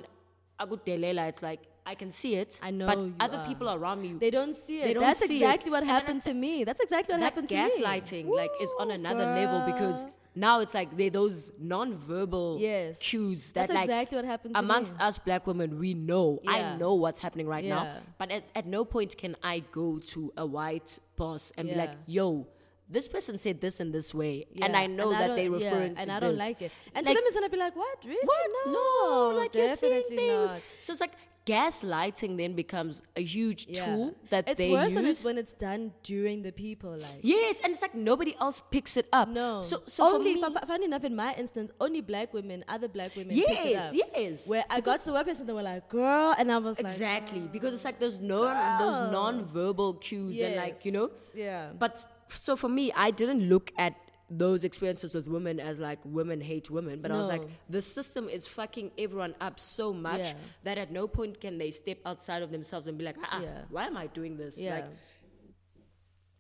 agudelela 0.64 1.28
it's 1.30 1.42
like 1.50 1.60
i 1.92 1.94
can 1.94 2.10
see 2.10 2.32
it 2.42 2.50
I 2.68 2.70
know 2.78 2.86
but 2.90 2.98
other 3.26 3.38
are. 3.38 3.46
people 3.50 3.68
around 3.76 3.98
me 4.04 4.10
They 4.26 4.30
don't 4.38 4.56
see 4.56 4.76
it. 4.80 4.84
They 4.86 4.94
don't 4.94 5.02
That's 5.08 5.24
see 5.28 5.36
it. 5.40 5.42
exactly 5.44 5.70
what 5.74 5.82
And 5.82 5.88
then 5.90 5.96
happened 5.98 6.22
to 6.28 6.34
me. 6.44 6.52
That's 6.68 6.80
exactly 6.86 7.12
what 7.14 7.20
that 7.20 7.28
happened 7.30 7.48
to 7.50 7.54
me. 7.56 7.60
gaslighting 7.62 8.24
like 8.42 8.50
is 8.64 8.72
on 8.82 8.88
another 9.00 9.26
level 9.40 9.60
because 9.72 9.98
girl. 10.04 10.12
Now 10.38 10.60
it's 10.60 10.74
like 10.74 10.96
they're 10.96 11.10
those 11.10 11.50
non-verbal 11.58 12.58
Yes. 12.60 12.98
cues 12.98 13.52
that 13.52 13.68
That's 13.68 13.72
like 13.74 13.84
exactly 13.84 14.16
what 14.16 14.24
happened 14.24 14.54
amongst 14.56 14.92
me. 14.96 15.00
us 15.06 15.18
black 15.18 15.46
women 15.46 15.78
we 15.78 15.94
know 15.94 16.40
Yeah. 16.42 16.50
i 16.52 16.76
know 16.76 16.94
what's 16.94 17.20
happening 17.20 17.46
right 17.48 17.64
now 17.64 17.84
but 18.18 18.30
at, 18.30 18.44
at 18.54 18.66
no 18.66 18.84
point 18.84 19.16
can 19.16 19.34
i 19.42 19.60
go 19.72 19.98
to 20.12 20.32
a 20.36 20.44
white 20.46 20.98
boss 21.16 21.52
and 21.56 21.68
be 21.68 21.74
like 21.74 21.92
yo 22.06 22.46
this 22.88 23.08
person 23.08 23.36
said 23.36 23.60
this 23.60 23.80
in 23.80 23.90
this 23.90 24.14
way 24.14 24.46
and 24.62 24.76
i 24.76 24.86
know 24.86 25.10
that 25.10 25.26
don't- 25.28 25.36
they're 25.36 25.44
yeah, 25.58 25.66
referring 25.70 25.94
to 25.96 26.00
and 26.02 26.12
I 26.12 26.20
don't 26.20 26.32
this. 26.32 26.38
like 26.46 26.62
it. 26.62 26.72
And 26.94 27.04
Like, 27.04 27.14
to 27.16 27.18
them, 27.20 27.24
it's 27.26 27.34
gonna 27.34 27.48
be 27.48 27.56
like, 27.56 27.74
what? 27.74 27.98
Really? 28.04 28.24
what? 28.24 28.66
No, 28.68 29.36
like 29.40 29.52
you're 29.54 29.66
saying 29.68 30.04
things. 30.08 30.52
not. 30.52 30.60
So 30.78 30.92
it's 30.92 31.00
like 31.00 31.12
gaslighting 31.46 32.36
then 32.36 32.52
becomes 32.54 33.02
a 33.16 33.22
huge 33.22 33.66
Yeah. 33.68 33.84
tool 33.86 34.14
that 34.30 34.48
it's 34.48 34.58
they 34.58 34.70
worse 34.70 34.90
use. 34.90 34.94
when 34.96 35.06
it's 35.06 35.24
when 35.24 35.38
it's 35.38 35.52
done 35.54 35.92
during 36.02 36.42
the 36.42 36.52
people. 36.52 36.90
Like 36.96 37.20
yes, 37.22 37.60
and 37.62 37.70
it's 37.72 37.80
like 37.82 37.94
nobody 37.94 38.34
else 38.40 38.60
picks 38.70 38.96
it 38.96 39.06
up. 39.12 39.28
no, 39.28 39.62
So, 39.62 39.82
so 39.86 40.04
only 40.14 40.34
for 40.42 40.50
me, 40.50 40.56
fu- 40.60 40.66
funny 40.66 40.84
enough, 40.90 41.04
in 41.04 41.14
my 41.14 41.34
instance, 41.34 41.70
only 41.80 42.00
black 42.02 42.34
women, 42.34 42.64
other 42.68 42.88
black 42.88 43.14
women. 43.16 43.36
yes, 43.36 43.94
yes. 43.94 44.48
Where 44.48 44.64
I 44.68 44.80
got 44.80 44.98
to 45.00 45.06
the 45.06 45.12
workplace 45.12 45.38
and 45.40 45.48
they 45.48 45.52
were 45.54 45.62
like, 45.62 45.88
"Girl," 45.88 46.34
and 46.38 46.50
I 46.50 46.58
was 46.58 46.76
like, 46.76 46.84
exactly 46.86 47.42
ah, 47.44 47.48
because 47.52 47.72
it's 47.74 47.84
like 47.84 48.00
those 48.00 48.20
non 48.20 48.78
those 48.82 48.98
non-verbal 49.12 49.94
cues 49.94 50.40
and 50.40 50.56
like 50.56 50.84
you 50.84 50.92
know. 50.92 51.10
Yeah. 51.34 51.70
But 51.78 52.04
so 52.28 52.56
for 52.56 52.68
me, 52.68 52.92
I 52.96 53.10
didn't 53.10 53.48
look 53.48 53.70
at 53.78 53.94
those 54.28 54.64
experiences 54.64 55.14
with 55.14 55.28
women 55.28 55.60
as 55.60 55.78
like 55.78 56.00
women 56.04 56.40
hate 56.40 56.68
women, 56.70 57.00
but 57.00 57.12
I 57.12 57.16
was 57.16 57.28
like, 57.28 57.42
the 57.70 57.80
system 57.80 58.28
is 58.28 58.46
fucking 58.46 58.90
everyone 58.98 59.34
up 59.40 59.60
so 59.60 59.92
much 59.92 60.20
Yeah. 60.20 60.32
that 60.64 60.78
at 60.78 60.90
no 60.90 61.06
point 61.06 61.40
can 61.40 61.58
they 61.58 61.70
step 61.70 61.98
outside 62.04 62.42
of 62.42 62.50
themselves 62.50 62.88
and 62.88 62.98
be 62.98 63.04
like, 63.04 63.16
ah, 63.22 63.40
Yeah. 63.40 63.62
why 63.70 63.86
am 63.86 63.96
I 63.96 64.08
doing 64.08 64.36
this? 64.36 64.60
Yeah. 64.60 64.74
Like, 64.74 64.86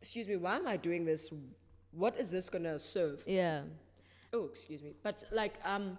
excuse 0.00 0.28
me, 0.28 0.36
why 0.36 0.56
am 0.56 0.66
I 0.66 0.76
doing 0.76 1.04
this? 1.04 1.30
What 1.92 2.16
is 2.18 2.30
this 2.30 2.50
gonna 2.50 2.78
serve? 2.78 3.22
yeah. 3.26 3.62
Oh, 4.32 4.44
excuse 4.46 4.82
me. 4.82 4.92
But 5.02 5.22
like, 5.32 5.54
um, 5.64 5.96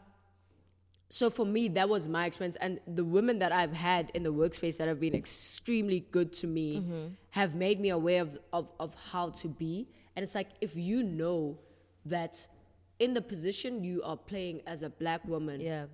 so 1.10 1.30
for 1.30 1.46
me, 1.46 1.70
that 1.70 1.88
was 1.88 2.10
my 2.10 2.26
experience, 2.26 2.58
and 2.58 2.82
the 2.86 3.04
women 3.06 3.40
that 3.40 3.52
I've 3.54 3.72
had 3.72 4.12
in 4.14 4.22
the 4.24 4.34
workspace 4.34 4.78
that 4.78 4.88
have 4.90 5.00
been 5.00 5.16
extremely 5.16 6.02
good 6.12 6.34
to 6.34 6.48
me 6.48 6.84
have 7.30 7.56
made 7.56 7.80
me 7.80 7.90
aware 7.90 8.22
of, 8.24 8.38
of 8.52 8.70
of 8.80 8.94
how 9.12 9.30
to 9.30 9.48
be. 9.48 9.88
And 10.16 10.24
it's 10.24 10.36
like 10.36 10.50
if 10.60 10.76
you 10.76 11.02
know 11.04 11.58
that 12.10 12.48
in 13.00 13.14
the 13.14 13.22
position 13.22 13.84
you 13.84 14.02
are 14.04 14.18
playing 14.18 14.62
as 14.66 14.82
a 14.84 14.90
black 14.90 15.24
woman, 15.28 15.60
Yeah. 15.62 15.86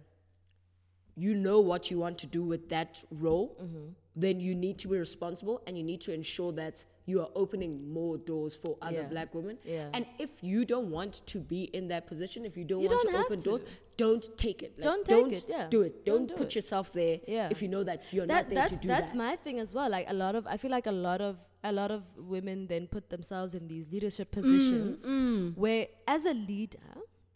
you 1.15 1.36
know 1.36 1.60
what 1.60 1.91
you 1.91 1.97
want 1.99 2.17
to 2.19 2.28
do 2.28 2.43
with 2.43 2.69
that 2.69 3.04
role, 3.12 3.56
mm-hmm. 3.62 3.89
then 4.15 4.39
you 4.39 4.56
need 4.56 4.78
to 4.80 4.88
be 4.88 4.97
responsible 4.97 5.62
and 5.67 5.78
you 5.78 5.84
need 5.84 6.02
to 6.02 6.13
ensure 6.13 6.52
that 6.54 6.86
you 7.06 7.19
are 7.19 7.30
opening 7.36 7.91
more 7.91 8.17
doors 8.17 8.56
for 8.56 8.78
other 8.82 9.02
Yeah. 9.02 9.08
black 9.13 9.36
women. 9.36 9.58
Yeah. 9.65 9.89
And 9.93 10.06
if 10.17 10.30
you 10.41 10.63
don't 10.65 10.89
want 10.89 11.21
to 11.28 11.39
be 11.39 11.63
in 11.65 11.88
that 11.89 12.08
position, 12.08 12.45
if 12.45 12.56
you 12.58 12.63
don't 12.63 12.82
You 12.82 12.88
want 12.89 13.02
don't 13.04 13.12
to 13.13 13.19
open 13.19 13.39
to. 13.39 13.43
doors, 13.49 13.65
don't 13.97 14.26
take 14.38 14.63
it. 14.63 14.78
Like, 14.78 14.84
Don't 14.86 15.06
take 15.06 15.32
it, 15.34 15.45
yeah. 15.49 15.67
Do 15.69 15.82
it. 15.82 16.06
Don't 16.06 16.19
Don't, 16.19 16.28
do 16.30 16.36
put 16.36 16.47
it. 16.47 16.56
yourself 16.56 16.93
there 16.93 17.19
Yeah. 17.28 17.49
if 17.52 17.62
you 17.62 17.67
know 17.67 17.84
that 17.84 17.99
you're 18.13 18.26
that, 18.26 18.34
not 18.34 18.49
there 18.49 18.56
that's 18.56 18.71
to 18.71 18.78
do 18.78 18.88
that's 18.88 19.12
that. 19.12 19.17
my 19.17 19.36
thing 19.36 19.60
as 19.60 19.73
well. 19.73 19.89
Like 19.89 20.10
a 20.10 20.13
lot 20.13 20.36
of, 20.36 20.47
I 20.47 20.56
feel 20.58 20.71
like 20.71 20.88
a 20.88 20.91
lot 21.10 21.19
of 21.21 21.38
a 21.63 21.71
lot 21.71 21.91
of 21.91 22.04
women 22.17 22.67
then 22.67 22.88
put 22.88 23.10
themselves 23.10 23.54
in 23.54 23.67
these 23.67 23.88
leadership 23.91 24.30
mm, 24.32 24.41
positions 24.41 25.02
mm. 25.02 25.58
where, 25.58 25.88
as 26.08 26.26
a 26.26 26.34
leader, 26.34 26.80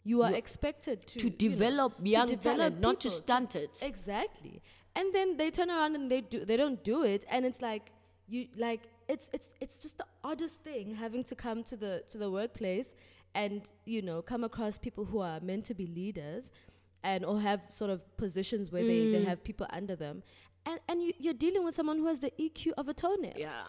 you 0.04 0.22
are 0.22 0.30
You- 0.30 0.36
expected 0.36 1.06
to 1.06 1.18
to 1.18 1.24
you 1.24 1.30
know, 1.30 1.36
develop 1.36 1.98
to 1.98 2.08
young 2.08 2.28
develop 2.28 2.58
talent, 2.58 2.80
not 2.80 3.00
to 3.00 3.10
stunt 3.10 3.56
it. 3.56 3.80
Exactly. 3.82 4.62
And 4.94 5.14
then 5.14 5.36
they 5.36 5.50
turn 5.50 5.70
around 5.70 5.94
and 5.94 6.10
they 6.10 6.20
do 6.20 6.44
they 6.44 6.56
don't 6.56 6.82
do 6.82 7.04
it 7.04 7.24
and 7.30 7.46
it's 7.46 7.62
like 7.62 7.92
you 8.26 8.48
like 8.56 8.82
it's 9.08 9.30
it's 9.32 9.48
it's 9.60 9.82
just 9.82 9.98
the 9.98 10.06
oddest 10.22 10.56
thing 10.60 10.94
having 10.94 11.24
to 11.24 11.34
come 11.34 11.62
to 11.64 11.76
the 11.76 12.02
to 12.08 12.18
the 12.18 12.30
workplace 12.30 12.94
and 13.34 13.70
you 13.84 14.02
know 14.02 14.20
come 14.22 14.44
across 14.44 14.78
people 14.78 15.04
who 15.04 15.20
are 15.20 15.40
meant 15.40 15.64
to 15.64 15.74
be 15.74 15.86
leaders 15.86 16.50
and 17.02 17.24
or 17.24 17.40
have 17.40 17.60
sort 17.68 17.90
of 17.90 18.00
positions 18.16 18.72
where 18.72 18.82
they, 18.82 19.10
they 19.12 19.20
mm. 19.20 19.26
have 19.26 19.42
people 19.44 19.66
under 19.70 19.96
them 19.96 20.22
and 20.66 20.80
and 20.88 21.02
you, 21.02 21.12
you're 21.18 21.34
dealing 21.34 21.64
with 21.64 21.74
someone 21.74 21.98
who 21.98 22.06
has 22.06 22.20
the 22.20 22.32
EQ 22.38 22.72
of 22.76 22.88
a 22.88 22.94
toenail 22.94 23.34
yeah. 23.36 23.64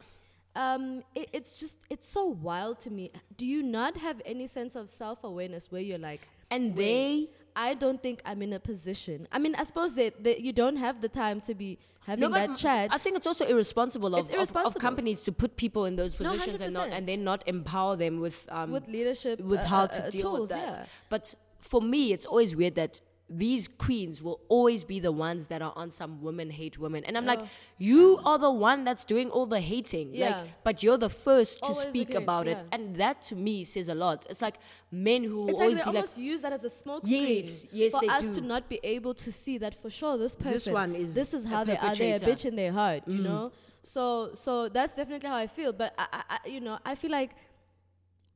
Um, 0.64 0.84
it, 1.16 1.28
it's 1.38 1.60
just 1.62 1.78
it's 1.90 2.08
so 2.18 2.24
wild 2.26 2.76
to 2.86 2.90
me. 2.98 3.12
Do 3.38 3.46
you 3.54 3.62
not 3.64 3.94
have 3.98 4.18
any 4.26 4.48
sense 4.58 4.74
of 4.76 4.90
self 4.90 5.24
awareness 5.24 5.64
where 5.72 5.82
you're 5.90 6.04
like, 6.12 6.22
And 6.52 6.76
"Wait, 6.76 6.86
they 6.86 7.30
I 7.56 7.74
don't 7.84 8.02
think 8.06 8.18
I'm 8.26 8.42
in 8.48 8.54
a 8.54 8.60
position. 8.60 9.28
I 9.32 9.38
mean, 9.44 9.54
I 9.56 9.64
suppose 9.70 9.92
that, 9.96 10.24
that 10.24 10.42
you 10.42 10.54
don't 10.54 10.78
have 10.78 10.96
the 11.06 11.10
time 11.24 11.42
to 11.42 11.54
be 11.64 11.70
having 12.06 12.30
but 12.30 12.48
that 12.48 12.58
chat. 12.58 12.90
I 12.92 12.98
think 12.98 13.18
it's 13.18 13.28
also 13.28 13.46
irresponsible 13.46 14.16
of, 14.16 14.30
It's 14.30 14.52
of- 14.52 14.66
Of, 14.70 14.76
companies 14.76 15.24
to 15.28 15.32
put 15.32 15.52
people 15.64 15.84
in 15.90 15.96
those 15.96 16.20
No, 16.20 16.32
positions 16.32 16.62
and 16.62 16.74
not 16.74 16.90
and 16.90 17.08
then 17.08 17.24
not 17.24 17.40
empower 17.48 17.96
them 17.96 18.20
with 18.26 18.46
um, 18.50 18.72
with 18.72 18.88
leadership, 18.88 19.40
with 19.54 19.60
uh, 19.62 19.66
how 19.74 19.84
to 19.88 20.00
uh, 20.06 20.10
deal 20.10 20.22
tools, 20.22 20.40
with 20.42 20.50
that. 20.50 20.74
yeah. 20.74 20.86
But 21.10 21.34
for 21.60 21.82
me, 21.82 22.02
it's 22.16 22.26
always 22.26 22.56
weird 22.56 22.76
that 22.76 23.02
these 23.30 23.68
queens 23.68 24.22
will 24.24 24.40
always 24.50 24.84
be 24.84 25.00
the 25.00 25.12
ones 25.12 25.48
that 25.48 25.62
are 25.62 25.74
on 25.76 25.92
some 25.92 26.22
women 26.22 26.50
hate 26.50 26.78
women. 26.80 27.04
And 27.06 27.18
I'm 27.18 27.26
like, 27.26 27.40
you 27.78 28.20
are 28.26 28.40
the 28.40 28.50
one 28.52 28.84
that's 28.84 29.06
doing 29.06 29.30
all 29.30 29.46
the 29.46 29.60
hating. 29.60 30.14
Yeah. 30.16 30.30
Like, 30.42 30.64
but 30.64 30.84
you're 30.84 30.98
the 30.98 31.10
first 31.10 31.60
to 31.60 31.66
Always 31.66 31.80
speak 31.88 32.08
case, 32.10 32.18
about 32.18 32.48
it. 32.48 32.64
And 32.72 32.96
that 32.96 33.22
to 33.24 33.36
me 33.36 33.64
says 33.64 33.88
a 33.90 33.96
lot. 33.96 34.26
It's 34.30 34.42
like 34.42 34.56
men 34.92 35.24
who 35.24 35.44
will 35.44 35.50
It's 35.50 35.54
like 35.60 35.62
always 35.62 35.78
they 35.78 35.84
be 35.84 35.88
like, 35.88 35.96
almost 35.96 36.18
use 36.18 36.42
that 36.42 36.54
as 36.54 36.64
a 36.64 36.70
smoke 36.70 37.04
Yes, 37.06 37.62
screen 37.62 37.70
yes, 37.82 37.92
for 37.92 38.02
they 38.02 38.08
us 38.08 38.24
do. 38.24 38.34
to 38.36 38.42
not 38.42 38.68
be 38.68 38.80
able 38.84 39.14
to 39.14 39.32
see 39.32 39.58
that 39.60 39.76
for 39.80 39.90
sure 39.92 40.18
this 40.18 40.36
person 40.36 40.54
This 40.54 40.68
one 40.70 40.96
is 40.96 41.14
this 41.14 41.34
is 41.34 41.46
how 41.46 41.64
they 41.64 41.78
are 41.78 41.96
they're 41.96 42.16
a. 42.16 42.20
Mm. 42.20 42.28
bitch 42.28 42.46
in 42.46 42.56
their 42.56 42.72
heart 42.72 43.04
you 43.08 43.22
know 43.22 43.52
so 43.84 44.32
so 44.34 44.68
that's 44.70 44.94
definitely 44.94 45.30
how 45.30 45.36
I 45.36 45.48
feel 45.48 45.72
but 45.74 45.94
I, 45.98 46.24
I 46.30 46.48
you 46.48 46.60
know 46.60 46.80
I 46.86 46.96
feel 46.96 47.12
like 47.12 47.32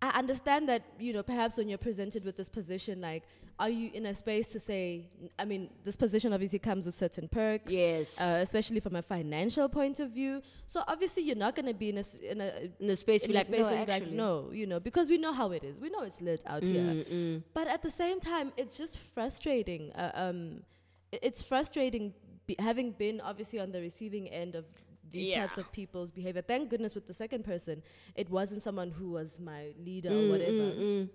I 0.03 0.09
understand 0.19 0.67
that 0.67 0.83
you 0.99 1.13
know 1.13 1.23
perhaps 1.23 1.55
when 1.55 1.69
you're 1.69 1.77
presented 1.77 2.25
with 2.25 2.35
this 2.35 2.49
position 2.49 2.99
like 2.99 3.23
are 3.57 3.69
you 3.69 3.89
in 3.93 4.05
a 4.07 4.13
space 4.13 4.47
to 4.49 4.59
say 4.59 5.07
I 5.39 5.45
mean 5.45 5.69
this 5.85 5.95
position 5.95 6.33
obviously 6.33 6.59
comes 6.59 6.85
with 6.85 6.95
certain 6.95 7.29
perks 7.29 7.71
yes. 7.71 8.19
uh, 8.19 8.39
especially 8.41 8.81
from 8.81 8.97
a 8.97 9.01
financial 9.01 9.69
point 9.69 10.01
of 10.01 10.09
view 10.11 10.41
so 10.67 10.83
obviously 10.89 11.23
you're 11.23 11.37
not 11.37 11.55
going 11.55 11.67
to 11.67 11.73
be 11.73 11.87
in 11.89 11.99
a 11.99 12.03
in 12.29 12.41
a 12.41 12.51
in 12.81 12.95
space, 12.97 13.23
in 13.23 13.31
the 13.31 13.37
like, 13.37 13.45
space 13.45 13.69
no, 13.69 13.85
like, 13.87 14.11
no, 14.11 14.49
you 14.51 14.67
know, 14.67 14.79
because 14.79 15.07
we 15.07 15.17
know 15.17 15.31
how 15.31 15.51
it 15.51 15.63
is. 15.63 15.77
We 15.79 15.89
know 15.89 16.01
it's 16.01 16.19
lit 16.19 16.43
out 16.47 16.63
here. 16.63 17.41
But 17.53 17.67
at 17.67 17.81
the 17.81 17.91
same 17.91 18.19
time, 18.19 18.51
it's 18.57 18.77
just 18.77 18.97
frustrating. 18.97 19.91
Uh, 19.93 20.11
um, 20.15 20.63
it's 21.11 21.43
frustrating 21.43 22.13
having 22.59 22.91
been 22.91 23.21
obviously 23.21 23.59
on 23.59 23.71
the 23.71 23.81
receiving 23.81 24.27
end 24.29 24.55
of 24.55 24.65
these 25.13 25.29
Yeah. 25.29 25.41
types 25.41 25.57
of 25.57 25.71
people's 25.71 26.11
behavior. 26.11 26.41
Thank 26.41 26.69
goodness 26.71 26.93
with 26.97 27.07
the 27.07 27.13
second 27.23 27.43
person, 27.51 27.75
it 28.21 28.27
wasn't 28.37 28.61
someone 28.67 28.89
who 28.91 29.07
was 29.11 29.39
my 29.39 29.61
leader 29.87 30.09
Mm, 30.09 30.21
or 30.27 30.31
whatever. 30.33 31.07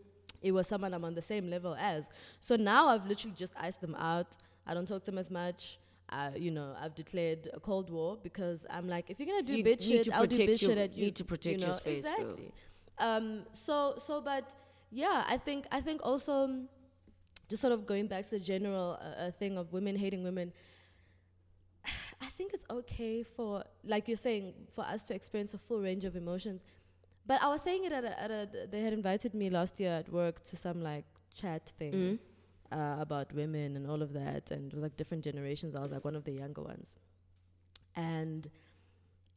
It 0.48 0.52
was 0.52 0.66
someone 0.72 0.94
I'm 0.94 1.04
on 1.04 1.14
the 1.14 1.26
same 1.32 1.50
level 1.50 1.74
as. 1.92 2.08
So 2.40 2.54
now 2.56 2.82
I've 2.88 3.06
literally 3.06 3.34
just 3.44 3.52
iced 3.66 3.80
them 3.80 3.94
out. 3.96 4.28
I 4.66 4.72
don't 4.74 4.86
talk 4.86 5.02
to 5.04 5.10
them 5.10 5.18
as 5.18 5.30
much. 5.30 5.78
Uh, 6.10 6.30
you 6.44 6.50
know, 6.50 6.74
I've 6.82 6.94
declared 6.94 7.50
a 7.52 7.60
cold 7.60 7.90
war 7.90 8.16
because 8.28 8.64
I'm 8.70 8.88
like, 8.88 9.10
if 9.10 9.18
you're 9.18 9.26
gonna 9.32 9.42
do 9.42 9.54
You 9.56 9.64
bitch 9.64 9.82
shit, 9.82 10.08
I'll 10.12 10.26
do 10.26 10.36
bitch 10.38 10.62
your- 10.62 10.70
shit 10.70 10.78
at 10.78 10.92
you. 10.96 11.04
need 11.06 11.16
to 11.16 11.24
protect 11.24 11.54
you 11.56 11.58
your 11.66 11.68
know? 11.68 11.72
space 11.84 12.04
too. 12.04 12.10
exactly. 12.22 12.52
Um, 12.98 13.26
so 13.66 13.74
so, 14.06 14.20
but 14.30 14.54
yeah, 14.90 15.24
I 15.28 15.36
think 15.38 15.66
I 15.70 15.80
think 15.86 16.00
also 16.10 16.34
just 17.50 17.60
sort 17.60 17.72
of 17.72 17.84
going 17.86 18.06
back 18.06 18.24
to 18.26 18.30
the 18.38 18.40
general 18.40 18.98
uh, 19.00 19.04
uh, 19.04 19.30
thing 19.32 19.58
of 19.58 19.72
women 19.72 19.96
hating 19.96 20.22
women. 20.22 20.52
I 22.20 22.26
think 22.26 22.52
it's 22.52 22.64
okay 22.70 23.22
for, 23.22 23.64
like 23.84 24.08
you're 24.08 24.16
saying, 24.16 24.54
for 24.74 24.84
us 24.84 25.04
to 25.04 25.14
experience 25.14 25.54
a 25.54 25.58
full 25.58 25.80
range 25.80 26.04
of 26.04 26.16
emotions. 26.16 26.64
But 27.26 27.42
I 27.42 27.48
was 27.48 27.62
saying 27.62 27.84
it 27.84 27.92
at 27.92 28.04
a, 28.04 28.20
at 28.22 28.30
a 28.30 28.48
they 28.70 28.80
had 28.82 28.92
invited 28.92 29.34
me 29.34 29.50
last 29.50 29.78
year 29.78 29.92
at 29.92 30.08
work 30.10 30.42
to 30.44 30.56
some 30.56 30.82
like 30.82 31.04
chat 31.34 31.68
thing 31.78 31.92
Mm. 31.92 32.18
uh, 32.72 32.96
about 33.02 33.32
women 33.32 33.76
and 33.76 33.86
all 33.90 34.02
of 34.02 34.12
that, 34.14 34.50
and 34.50 34.66
it 34.68 34.74
was 34.74 34.82
like 34.82 34.96
different 34.96 35.22
generations. 35.24 35.74
I 35.76 35.80
was 35.80 35.92
like 35.92 36.04
one 36.04 36.16
of 36.16 36.24
the 36.24 36.32
younger 36.32 36.62
ones, 36.62 36.94
and 37.94 38.48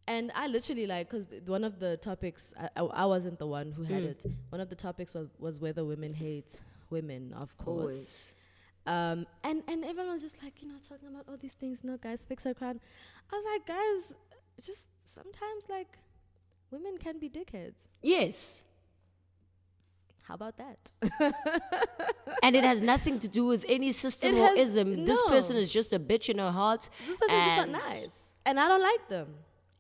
and 0.07 0.31
I 0.35 0.47
literally 0.47 0.87
like 0.87 1.09
because 1.09 1.27
one 1.45 1.63
of 1.63 1.79
the 1.79 1.97
topics 1.97 2.53
I, 2.59 2.69
I, 2.75 2.81
I 2.81 3.05
wasn't 3.05 3.39
the 3.39 3.47
one 3.47 3.71
who 3.71 3.83
had 3.83 4.03
Mm. 4.03 4.11
it. 4.11 4.25
One 4.49 4.61
of 4.61 4.69
the 4.69 4.75
topics 4.75 5.13
was 5.13 5.29
was 5.39 5.59
whether 5.59 5.83
women 5.85 6.13
hate 6.13 6.51
women, 6.89 7.33
of 7.33 7.55
course. 7.57 7.81
Always. 7.81 8.33
Um, 8.87 9.27
and 9.43 9.63
and 9.67 9.85
everyone 9.85 10.13
was 10.13 10.21
just 10.21 10.41
like, 10.43 10.61
you 10.61 10.67
know, 10.67 10.75
talking 10.87 11.07
about 11.09 11.25
all 11.29 11.37
these 11.37 11.53
things. 11.53 11.83
No, 11.83 11.97
guys, 11.97 12.25
fix 12.25 12.45
our 12.45 12.53
crown. 12.53 12.79
I 13.31 13.35
was 13.35 13.45
like, 13.53 13.67
guys, 13.67 14.15
just 14.65 14.87
sometimes 15.03 15.69
like 15.69 15.97
women 16.71 16.97
can 16.97 17.19
be 17.19 17.29
dickheads. 17.29 17.87
Yes. 18.01 18.63
How 20.23 20.35
about 20.35 20.55
that? 20.57 20.91
and 22.43 22.55
it 22.55 22.63
has 22.63 22.81
nothing 22.93 23.19
to 23.19 23.27
do 23.27 23.45
with 23.45 23.65
any 23.67 23.91
system 23.91 24.35
or 24.35 24.51
ism. 24.53 25.05
This 25.05 25.21
person 25.23 25.57
is 25.57 25.71
just 25.73 25.93
a 25.93 25.99
bitch 25.99 26.29
in 26.29 26.37
her 26.37 26.51
heart. 26.51 26.89
This 27.07 27.19
person's 27.19 27.45
just 27.45 27.57
not 27.57 27.69
nice, 27.69 28.33
and 28.45 28.59
I 28.59 28.67
don't 28.67 28.81
like 28.81 29.09
them, 29.09 29.27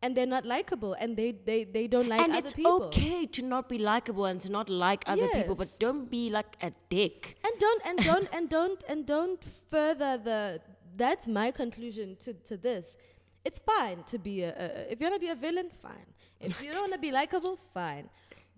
and 0.01 0.15
they're 0.17 0.25
not 0.25 0.45
likable, 0.45 0.93
and 0.93 1.15
they 1.15 1.31
they 1.31 1.63
they 1.63 1.87
don't 1.87 2.09
like 2.09 2.21
and 2.21 2.31
other 2.31 2.39
it's 2.39 2.53
people. 2.53 2.83
okay 2.83 3.25
to 3.27 3.41
not 3.43 3.69
be 3.69 3.77
likable 3.77 4.25
and 4.25 4.41
to 4.41 4.51
not 4.51 4.69
like 4.69 5.03
other 5.07 5.27
people, 5.29 5.55
but 5.55 5.69
don't 5.79 6.09
be 6.09 6.29
like 6.29 6.55
a 6.61 6.71
dick. 6.89 7.37
and 7.43 7.53
don't 7.59 7.81
and 7.85 7.99
don't 7.99 8.29
and 8.33 8.49
don't 8.49 8.83
and 8.89 9.05
don't 9.05 9.43
further 9.69 10.17
the 10.17 10.61
that's 10.95 11.27
my 11.27 11.51
conclusion 11.51 12.17
to, 12.23 12.33
to 12.33 12.57
this. 12.57 12.95
It's 13.43 13.59
fine 13.59 14.03
to 14.07 14.19
be 14.19 14.43
a, 14.43 14.49
a 14.49 14.91
if 14.91 14.99
you 14.99 15.05
want 15.05 15.15
to 15.15 15.25
be 15.27 15.29
a 15.29 15.35
villain 15.35 15.69
fine. 15.69 16.09
If 16.39 16.61
you 16.61 16.71
don't 16.71 16.81
want 16.81 16.93
to 16.93 16.99
be 16.99 17.11
likable 17.11 17.57
fine. 17.73 18.09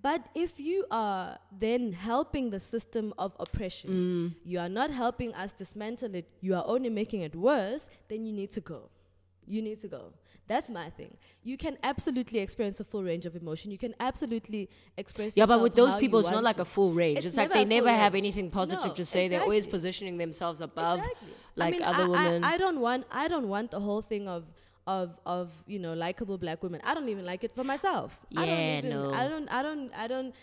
But 0.01 0.25
if 0.35 0.59
you 0.59 0.85
are 0.91 1.39
then 1.57 1.93
helping 1.93 2.49
the 2.49 2.59
system 2.59 3.13
of 3.17 3.31
oppression 3.39 3.89
mm. 3.89 4.35
you 4.43 4.59
are 4.59 4.67
not 4.67 4.91
helping 4.91 5.33
us 5.33 5.53
dismantle 5.53 6.13
it 6.15 6.27
you 6.41 6.55
are 6.55 6.65
only 6.67 6.89
making 6.89 7.21
it 7.21 7.33
worse 7.33 7.87
then 8.09 8.25
you 8.25 8.33
need 8.33 8.51
to 8.51 8.59
go 8.59 8.89
you 9.47 9.61
need 9.61 9.79
to 9.79 9.87
go 9.87 10.13
that's 10.47 10.69
my 10.69 10.89
thing 10.89 11.15
you 11.43 11.57
can 11.57 11.77
absolutely 11.83 12.39
experience 12.39 12.79
a 12.79 12.83
full 12.83 13.03
range 13.03 13.25
of 13.25 13.35
emotion 13.35 13.71
you 13.71 13.77
can 13.77 13.93
absolutely 13.99 14.69
express 14.97 15.35
Yeah, 15.37 15.45
but 15.45 15.61
with 15.61 15.75
those 15.75 15.95
people, 15.95 16.19
it's 16.19 16.31
not 16.31 16.43
like 16.43 16.59
a 16.59 16.65
full 16.65 16.91
range. 16.91 17.19
It's, 17.19 17.27
It's 17.27 17.37
like 17.37 17.51
they 17.53 17.65
never 17.65 17.89
have 17.89 18.15
anything 18.15 18.49
positive 18.49 18.85
No, 18.87 18.93
to 18.93 19.05
say. 19.05 19.27
They're 19.27 19.41
always 19.41 19.67
positioning 19.67 20.17
themselves 20.17 20.61
above 20.61 20.99
Exactly. 20.99 21.27
like 21.55 21.73
I 21.75 21.77
mean, 21.77 21.83
other 21.83 22.03
I, 22.03 22.07
women. 22.07 22.43
I, 22.43 22.53
I 22.53 22.57
don't 22.57 22.79
want 22.79 23.05
I 23.11 23.27
don't 23.27 23.47
want 23.47 23.71
the 23.71 23.79
whole 23.79 24.01
thing 24.01 24.27
of 24.27 24.43
of 24.85 25.17
of 25.25 25.49
you 25.65 25.79
know 25.79 25.93
likable 25.93 26.37
black 26.37 26.61
women. 26.61 26.81
I 26.83 26.93
don't 26.93 27.09
even 27.09 27.25
like 27.25 27.43
it 27.43 27.53
for 27.55 27.63
myself. 27.63 28.19
I 28.35 28.45
don't 28.45 28.49
Yeah, 28.49 28.77
even, 28.79 28.89
no. 28.89 29.13
I 29.13 29.27
don't 29.27 29.47
I 29.49 29.63
don't 29.63 29.91
I 29.95 30.07
don't 30.07 30.35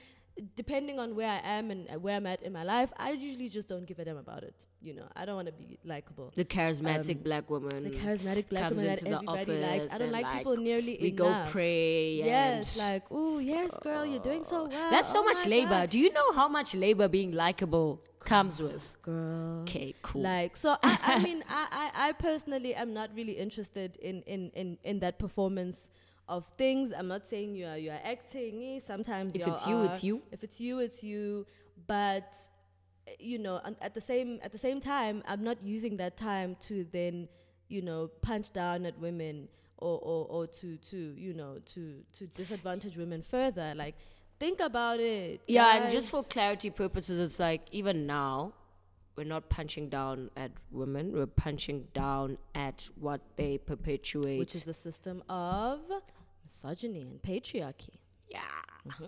depending 0.56 0.98
on 0.98 1.14
where 1.14 1.28
I 1.30 1.40
am 1.58 1.70
and 1.70 1.88
where 2.02 2.16
I'm 2.16 2.26
at 2.26 2.42
in 2.42 2.52
my 2.52 2.62
life, 2.64 2.92
I 2.96 3.10
usually 3.12 3.48
just 3.48 3.68
don't 3.68 3.86
give 3.86 3.98
a 3.98 4.04
damn 4.04 4.16
about 4.16 4.42
it. 4.42 4.54
You 4.82 4.94
know, 4.94 5.04
I 5.14 5.26
don't 5.26 5.36
want 5.36 5.46
to 5.48 5.52
be 5.52 5.78
likable. 5.84 6.32
The 6.34 6.44
charismatic 6.44 7.16
Um, 7.16 7.22
black 7.22 7.50
woman. 7.50 7.84
The 7.84 7.90
charismatic 7.90 8.48
black 8.48 8.62
comes 8.62 8.76
woman 8.76 8.94
that 8.94 9.00
the 9.04 9.30
everybody 9.30 9.60
likes. 9.60 9.94
I 9.94 9.98
don't 9.98 10.12
like, 10.12 10.24
like, 10.24 10.38
people 10.38 10.56
nearly 10.56 10.98
we 11.00 11.08
enough. 11.08 11.46
go 11.46 11.50
pray. 11.52 12.14
Yes, 12.14 12.78
like, 12.78 13.04
oh 13.10 13.38
yes, 13.38 13.70
girl, 13.82 14.06
you're 14.06 14.20
doing 14.22 14.44
so 14.44 14.68
well. 14.68 14.90
That's 14.90 15.08
so 15.08 15.20
Oh 15.20 15.24
much 15.24 15.46
labor. 15.46 15.70
God. 15.70 15.90
Do 15.90 15.98
you 15.98 16.10
know 16.12 16.32
how 16.32 16.48
much 16.48 16.74
labor 16.74 17.08
being 17.08 17.32
likable 17.32 18.00
comes 18.20 18.60
with? 18.62 18.96
girl. 19.02 19.60
Okay, 19.62 19.94
cool. 20.02 20.22
Like 20.22 20.56
so, 20.56 20.76
I, 20.82 20.98
I 21.02 21.18
mean, 21.26 21.44
I, 21.48 21.90
I, 21.94 22.08
I 22.08 22.12
personally 22.12 22.74
am 22.74 22.94
not 22.94 23.10
really 23.14 23.32
interested 23.32 23.96
in, 23.96 24.22
in, 24.22 24.50
in, 24.54 24.78
in 24.82 25.00
that 25.00 25.18
performance 25.18 25.90
of 26.30 26.46
things. 26.56 26.92
I'm 26.96 27.08
not 27.08 27.26
saying 27.26 27.56
you 27.56 27.66
are 27.66 27.76
you 27.76 27.90
are 27.90 28.00
acting. 28.04 28.80
Sometimes 28.80 29.34
if 29.34 29.46
it's 29.46 29.66
you, 29.66 29.76
are. 29.78 29.84
it's 29.86 30.02
you. 30.02 30.22
If 30.32 30.42
it's 30.44 30.60
you, 30.60 30.78
it's 30.78 31.02
you. 31.02 31.46
But 31.86 32.32
you 33.18 33.38
know, 33.38 33.60
at 33.80 33.94
the 33.94 34.00
same 34.00 34.38
at 34.42 34.52
the 34.52 34.58
same 34.58 34.80
time, 34.80 35.22
I'm 35.26 35.42
not 35.42 35.58
using 35.62 35.96
that 35.98 36.16
time 36.16 36.56
to 36.68 36.86
then 36.92 37.28
you 37.68 37.82
know 37.82 38.08
punch 38.22 38.52
down 38.52 38.86
at 38.86 38.98
women 38.98 39.48
or 39.78 39.98
or, 39.98 40.26
or 40.30 40.46
to 40.46 40.76
to 40.76 41.14
you 41.18 41.34
know 41.34 41.58
to 41.74 42.02
to 42.18 42.26
disadvantage 42.28 42.96
women 42.96 43.22
further. 43.22 43.74
Like 43.74 43.96
think 44.38 44.60
about 44.60 45.00
it. 45.00 45.40
Yeah, 45.48 45.82
and 45.82 45.90
just 45.90 46.10
for 46.10 46.22
clarity 46.22 46.70
purposes, 46.70 47.18
it's 47.18 47.40
like 47.40 47.62
even 47.72 48.06
now, 48.06 48.54
we're 49.16 49.24
not 49.24 49.48
punching 49.48 49.88
down 49.88 50.30
at 50.36 50.52
women. 50.70 51.12
We're 51.12 51.26
punching 51.26 51.88
down 51.92 52.38
at 52.54 52.88
what 52.94 53.20
they 53.36 53.58
perpetuate. 53.58 54.38
which 54.38 54.54
is 54.54 54.64
the 54.64 54.74
system 54.74 55.22
of 55.28 55.80
misogyny 56.50 57.02
and 57.02 57.22
patriarchy. 57.22 57.98
yeah. 58.28 58.40
Uh-huh. 58.88 59.06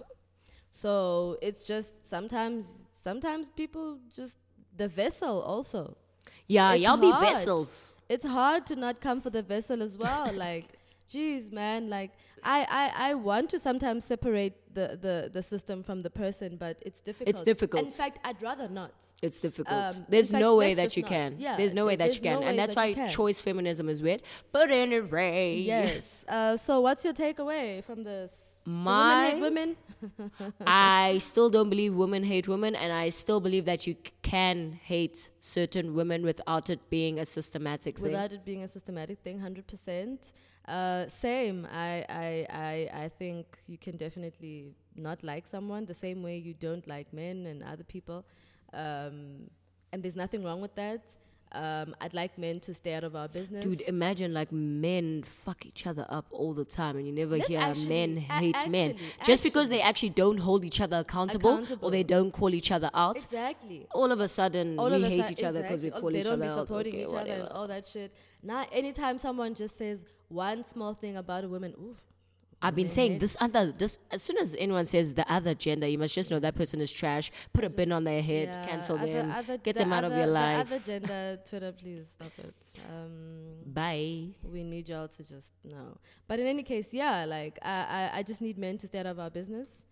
So 0.71 1.39
it's 1.43 1.65
just 1.65 2.07
sometimes 2.07 2.81
sometimes 3.03 3.49
people 3.49 3.99
just 4.15 4.37
the 4.77 4.89
vessel 4.89 5.43
also. 5.43 5.97
Yeah, 6.47 6.73
It's 6.75 6.83
y'all 6.83 6.97
be 6.97 7.11
vessels. 7.11 8.01
It's 8.09 8.27
hard 8.27 8.67
to 8.67 8.77
not 8.77 9.01
come 9.01 9.21
for 9.21 9.31
the 9.31 9.43
vessel 9.43 9.83
as 9.83 9.97
well. 9.97 10.33
like, 10.47 10.67
geez, 11.09 11.51
man, 11.51 11.89
like 11.89 12.13
I, 12.45 12.67
I, 12.71 13.11
I 13.11 13.15
want 13.15 13.51
to 13.51 13.59
sometimes 13.59 14.05
separate 14.05 14.75
the, 14.75 14.99
the, 15.01 15.31
the 15.33 15.43
system 15.43 15.83
from 15.83 16.03
the 16.03 16.11
person, 16.11 16.57
but 16.57 16.77
it's 16.85 17.01
difficult. 17.01 17.29
It's 17.29 17.43
difficult. 17.43 17.85
In 17.85 17.91
fact, 17.91 18.19
I'd 18.25 18.41
rather 18.43 18.69
not. 18.69 18.93
It's 19.23 19.41
difficult. 19.41 19.97
Um, 19.97 20.07
There's 20.09 20.31
fact, 20.31 20.41
no 20.41 20.57
way 20.57 20.75
that 20.75 20.97
you 20.97 21.03
not. 21.03 21.09
can. 21.09 21.37
Yeah, 21.39 21.57
There's 21.57 21.75
no 21.75 21.87
way 21.87 21.97
that 21.97 22.15
you 22.15 22.21
can. 22.21 22.41
no 22.41 22.47
and 22.47 22.59
that's 22.59 22.75
that 22.75 22.97
why 22.97 23.07
choice 23.09 23.41
feminism 23.41 23.89
is 23.89 24.03
weird. 24.03 24.23
But 24.51 24.71
anyway. 24.71 25.59
Yes. 25.59 26.25
Uh, 26.29 26.57
so 26.57 26.81
what's 26.81 27.05
your 27.05 27.15
takeaway 27.15 27.85
from 27.85 28.03
this? 28.03 28.33
My- 28.65 29.35
women 29.41 29.77
hate 30.01 30.21
women. 30.39 30.53
I 30.67 31.19
still 31.19 31.51
don't 31.51 31.69
believe 31.69 31.95
women 31.95 32.23
hate 32.23 32.47
women, 32.47 32.77
and 32.77 32.93
I 32.93 33.09
still 33.09 33.41
believe 33.41 33.65
that 33.65 33.87
you 33.87 33.97
can 34.23 34.73
hate 34.73 35.31
certain 35.41 35.95
women 35.95 36.23
without 36.23 36.71
it 36.71 36.79
being 36.89 37.19
a 37.19 37.25
systematic 37.25 37.97
thing. 37.97 38.05
without 38.05 38.33
it 38.33 38.45
being 38.45 38.63
a 38.63 38.69
systematic 38.69 39.19
thing 39.19 39.41
100% 39.41 40.33
uh, 40.69 41.09
same 41.09 41.67
I, 41.73 42.05
I, 42.09 42.47
I, 42.51 43.05
I 43.05 43.09
think 43.19 43.47
you 43.67 43.79
can 43.79 43.97
definitely 43.97 44.75
not 44.97 45.23
like 45.25 45.47
someone 45.47 45.87
the 45.87 45.95
same 45.95 46.23
way 46.23 46.37
you 46.39 46.55
don't 46.55 46.87
like 46.87 47.13
men 47.13 47.47
and 47.47 47.63
other 47.63 47.85
people 47.85 48.25
um, 48.73 49.51
and 49.93 50.03
there's 50.03 50.17
nothing 50.17 50.45
wrong 50.45 50.61
with 50.61 50.75
that 50.77 51.03
um, 51.55 51.95
I'd 52.01 52.15
like 52.15 52.39
men 52.39 52.61
to 52.61 52.73
stay 52.73 52.95
out 52.95 53.05
of 53.05 53.15
our 53.15 53.29
business 53.29 53.63
Dude, 53.63 53.83
imagine 53.83 54.33
like 54.33 54.51
men 54.53 55.23
fuck 55.23 55.67
each 55.67 55.87
other 55.87 56.07
up 56.09 56.25
all 56.31 56.55
the 56.55 56.65
time, 56.65 56.97
and 56.97 57.07
you 57.07 57.13
never 57.13 57.37
That's 57.37 57.47
hear 57.49 57.61
actually- 57.61 57.89
men 57.89 58.17
hate 58.17 58.69
men 58.71 58.91
actually- 58.93 59.07
just 59.27 59.43
because 59.43 59.69
they 59.69 59.83
actually 59.83 60.09
don't 60.11 60.39
hold 60.39 60.65
each 60.65 60.81
other 60.81 61.01
accountable, 61.01 61.53
Accountable. 61.53 61.89
or 61.89 61.91
they 61.91 62.05
don't 62.05 62.31
call 62.31 62.55
each 62.55 62.71
other 62.71 62.89
out. 62.95 63.17
exactly 63.17 63.87
all 63.93 64.11
of 64.11 64.21
a 64.21 64.29
sudden, 64.29 64.79
all 64.79 64.89
we 64.91 65.03
hate 65.03 65.21
are- 65.27 65.31
each 65.33 65.43
other 65.43 65.61
because 65.61 65.83
exactly. 65.83 65.91
we 65.91 66.01
call 66.01 66.11
they 66.11 66.19
each 66.21 66.25
don't 66.25 66.33
other 66.35 66.43
be 66.45 66.49
out. 66.49 66.59
supporting 66.61 66.95
Okay, 66.95 67.03
each 67.03 67.09
other 67.09 67.19
and 67.19 67.29
whatever. 67.43 67.53
all 67.53 67.69
that 67.69 67.85
shit 67.85 68.15
now 68.43 68.65
anytime 68.73 69.19
someone 69.19 69.55
just 69.55 69.77
says 69.77 70.07
one 70.33 70.65
small 70.65 70.95
thing 70.95 71.17
about 71.17 71.45
a 71.45 71.49
woman 71.49 71.75
ooh, 71.79 71.97
I've 72.65 72.77
been 72.77 72.89
saying 72.89 73.19
this 73.19 73.37
other 73.41 73.73
this 73.73 73.99
as 74.13 74.23
soon 74.23 74.37
as 74.39 74.55
anyone 74.57 74.87
says 74.87 75.15
the 75.15 75.27
other 75.33 75.53
gender, 75.53 75.87
you 75.89 75.99
must 75.99 76.15
just 76.15 76.31
know 76.31 76.39
that 76.39 76.55
person 76.55 76.81
is 76.81 76.93
trash. 76.93 77.33
Put 77.53 77.65
a 77.65 77.71
bin 77.71 77.91
on 77.91 78.05
their 78.05 78.23
head, 78.23 78.49
Yeah, 78.53 78.67
cancel 78.67 78.97
other- 78.97 79.13
them, 79.13 79.31
other- 79.33 79.59
get 79.59 79.75
the 79.75 79.81
them 79.81 79.93
out 79.93 80.05
of 80.05 80.13
your 80.13 80.29
life. 80.29 80.69
The 80.69 80.77
other 80.77 80.85
gender 80.85 81.41
Twitter, 81.49 81.73
please 81.73 82.07
stop 82.17 82.31
it. 82.39 82.55
Um, 82.89 83.57
Bye. 83.67 84.29
we 84.45 84.63
need 84.63 84.89
y'all 84.89 85.09
to 85.09 85.25
just 85.25 85.51
know. 85.65 85.99
But 86.29 86.39
in 86.39 86.47
any 86.47 86.63
case, 86.63 86.95
yeah, 86.95 87.25
like 87.25 87.59
I, 87.63 88.11
I, 88.13 88.19
I 88.19 88.23
just 88.23 88.41
need 88.41 88.57
men 88.59 88.79
to 88.79 88.87
stay 88.87 89.01
out 89.01 89.07
of 89.07 89.19
our 89.19 89.31
business. 89.31 89.83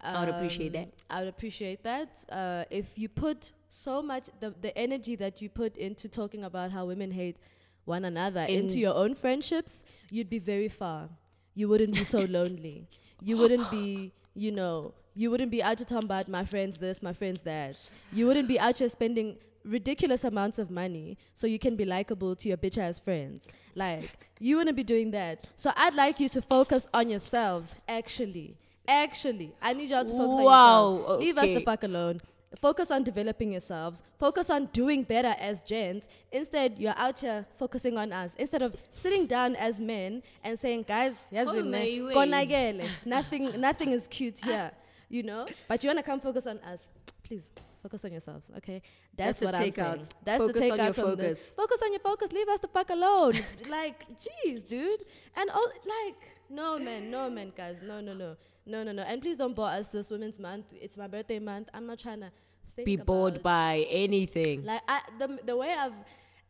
I 0.00 0.20
would 0.20 0.34
appreciate 0.34 0.72
that. 0.72 0.82
Um, 0.86 0.92
I 1.10 1.18
would 1.20 1.28
appreciate 1.28 1.82
that. 1.82 2.24
Uh, 2.30 2.64
if 2.70 2.98
you 2.98 3.08
put 3.10 3.52
so 3.68 4.00
much 4.02 4.24
the 4.40 4.54
the 4.66 4.72
energy 4.78 5.14
that 5.16 5.42
you 5.42 5.48
put 5.50 5.76
into 5.76 6.08
talking 6.08 6.42
about 6.44 6.70
how 6.70 6.86
women 6.86 7.10
hate 7.10 7.38
one 7.84 8.04
another 8.04 8.42
In- 8.42 8.60
into 8.66 8.78
your 8.78 8.94
own 8.94 9.14
friendships, 9.14 9.84
you'd 10.10 10.30
be 10.30 10.38
very 10.38 10.68
far. 10.68 11.08
You 11.54 11.68
wouldn't 11.68 11.94
be 11.94 12.04
so 12.04 12.20
lonely. 12.20 12.88
You 13.22 13.38
wouldn't 13.38 13.70
be, 13.70 14.12
you 14.34 14.50
know, 14.52 14.92
you 15.14 15.30
wouldn't 15.30 15.50
be 15.50 15.62
out 15.62 15.78
to 15.78 15.84
talk 15.84 16.02
about 16.02 16.28
my 16.28 16.44
friends 16.44 16.76
this, 16.78 17.02
my 17.02 17.12
friends 17.12 17.42
that. 17.42 17.76
You 18.12 18.26
wouldn't 18.26 18.48
be 18.48 18.58
out 18.58 18.78
here 18.78 18.88
spending 18.88 19.36
ridiculous 19.64 20.24
amounts 20.24 20.58
of 20.58 20.70
money 20.70 21.16
so 21.34 21.46
you 21.46 21.58
can 21.58 21.76
be 21.76 21.84
likable 21.84 22.34
to 22.36 22.48
your 22.48 22.56
bitch 22.56 22.76
ass 22.76 22.98
friends. 22.98 23.48
Like, 23.74 24.10
you 24.40 24.56
wouldn't 24.56 24.76
be 24.76 24.82
doing 24.82 25.10
that. 25.12 25.46
So 25.56 25.70
I'd 25.76 25.94
like 25.94 26.20
you 26.20 26.28
to 26.30 26.42
focus 26.42 26.86
on 26.92 27.08
yourselves, 27.10 27.76
actually. 27.88 28.56
Actually. 28.86 29.54
I 29.62 29.72
need 29.72 29.90
y'all 29.90 30.04
to 30.04 30.10
focus 30.10 30.44
Wow, 30.44 30.84
on 30.84 30.98
yourselves. 30.98 31.24
Leave 31.24 31.38
us 31.38 31.48
the 31.50 31.60
fuck 31.60 31.82
alone. 31.84 32.20
Focus 32.60 32.90
on 32.90 33.02
developing 33.02 33.52
yourselves. 33.52 34.02
Focus 34.18 34.50
on 34.50 34.66
doing 34.66 35.02
better 35.02 35.34
as 35.38 35.62
gents. 35.62 36.06
Instead, 36.32 36.78
you're 36.78 36.94
out 36.96 37.18
here 37.18 37.46
focusing 37.58 37.98
on 37.98 38.12
us. 38.12 38.34
Instead 38.38 38.62
of 38.62 38.76
sitting 38.92 39.26
down 39.26 39.56
as 39.56 39.80
men 39.80 40.22
and 40.42 40.58
saying, 40.58 40.84
guys, 40.86 41.14
Oh, 41.32 41.36
yazi 41.36 41.64
my 41.64 41.70
ne, 41.78 42.02
wage." 42.02 42.14
konakele. 42.16 42.88
nothing, 43.04 43.60
nothing 43.60 43.92
is 43.92 44.06
cute 44.06 44.38
here, 44.42 44.70
you 45.08 45.22
know. 45.22 45.46
But 45.68 45.82
you 45.82 45.88
wanna 45.90 46.02
come 46.02 46.20
focus 46.20 46.46
on 46.46 46.58
us. 46.60 46.80
Please 47.22 47.50
focus 47.82 48.04
on 48.04 48.12
yourselves, 48.12 48.50
okay? 48.58 48.82
That's, 49.16 49.40
That's 49.40 49.42
what 49.42 49.54
I'm 49.54 49.70
saying. 49.72 50.04
That's 50.24 50.42
Focus 50.42 50.60
the 50.62 50.70
on 50.72 50.78
takeout 50.78 50.84
your 50.84 50.92
from 50.94 51.04
focus. 51.04 51.18
this. 51.26 51.54
Focus 51.54 51.80
on 51.84 51.92
your 51.92 52.00
focus. 52.00 52.32
Leave 52.32 52.48
us 52.48 52.60
the 52.60 52.68
fuck 52.68 52.90
alone. 52.90 53.32
like, 53.70 54.04
jeez, 54.24 54.66
dude. 54.66 55.02
And 55.36 55.50
all 55.50 55.68
like, 55.86 56.16
no 56.50 56.78
man, 56.78 57.10
no 57.10 57.30
man, 57.30 57.52
guys, 57.56 57.80
no, 57.82 58.00
no, 58.00 58.12
no, 58.14 58.36
no, 58.66 58.82
no, 58.82 58.92
no. 58.92 59.02
And 59.02 59.20
please 59.20 59.36
don't 59.36 59.54
bore 59.54 59.68
us 59.68 59.88
this 59.88 60.10
Women's 60.10 60.38
Month. 60.40 60.72
It's 60.80 60.96
my 60.96 61.06
birthday 61.06 61.38
month. 61.38 61.68
I'm 61.74 61.86
not 61.86 61.98
trying 61.98 62.20
to 62.20 62.30
think 62.74 62.86
Be 62.86 62.96
bored 62.96 63.42
by 63.42 63.86
anything. 63.90 64.64
like 64.64 64.82
I, 64.88 65.00
the 65.18 65.38
the 65.44 65.56
way 65.56 65.74
I've, 65.78 65.92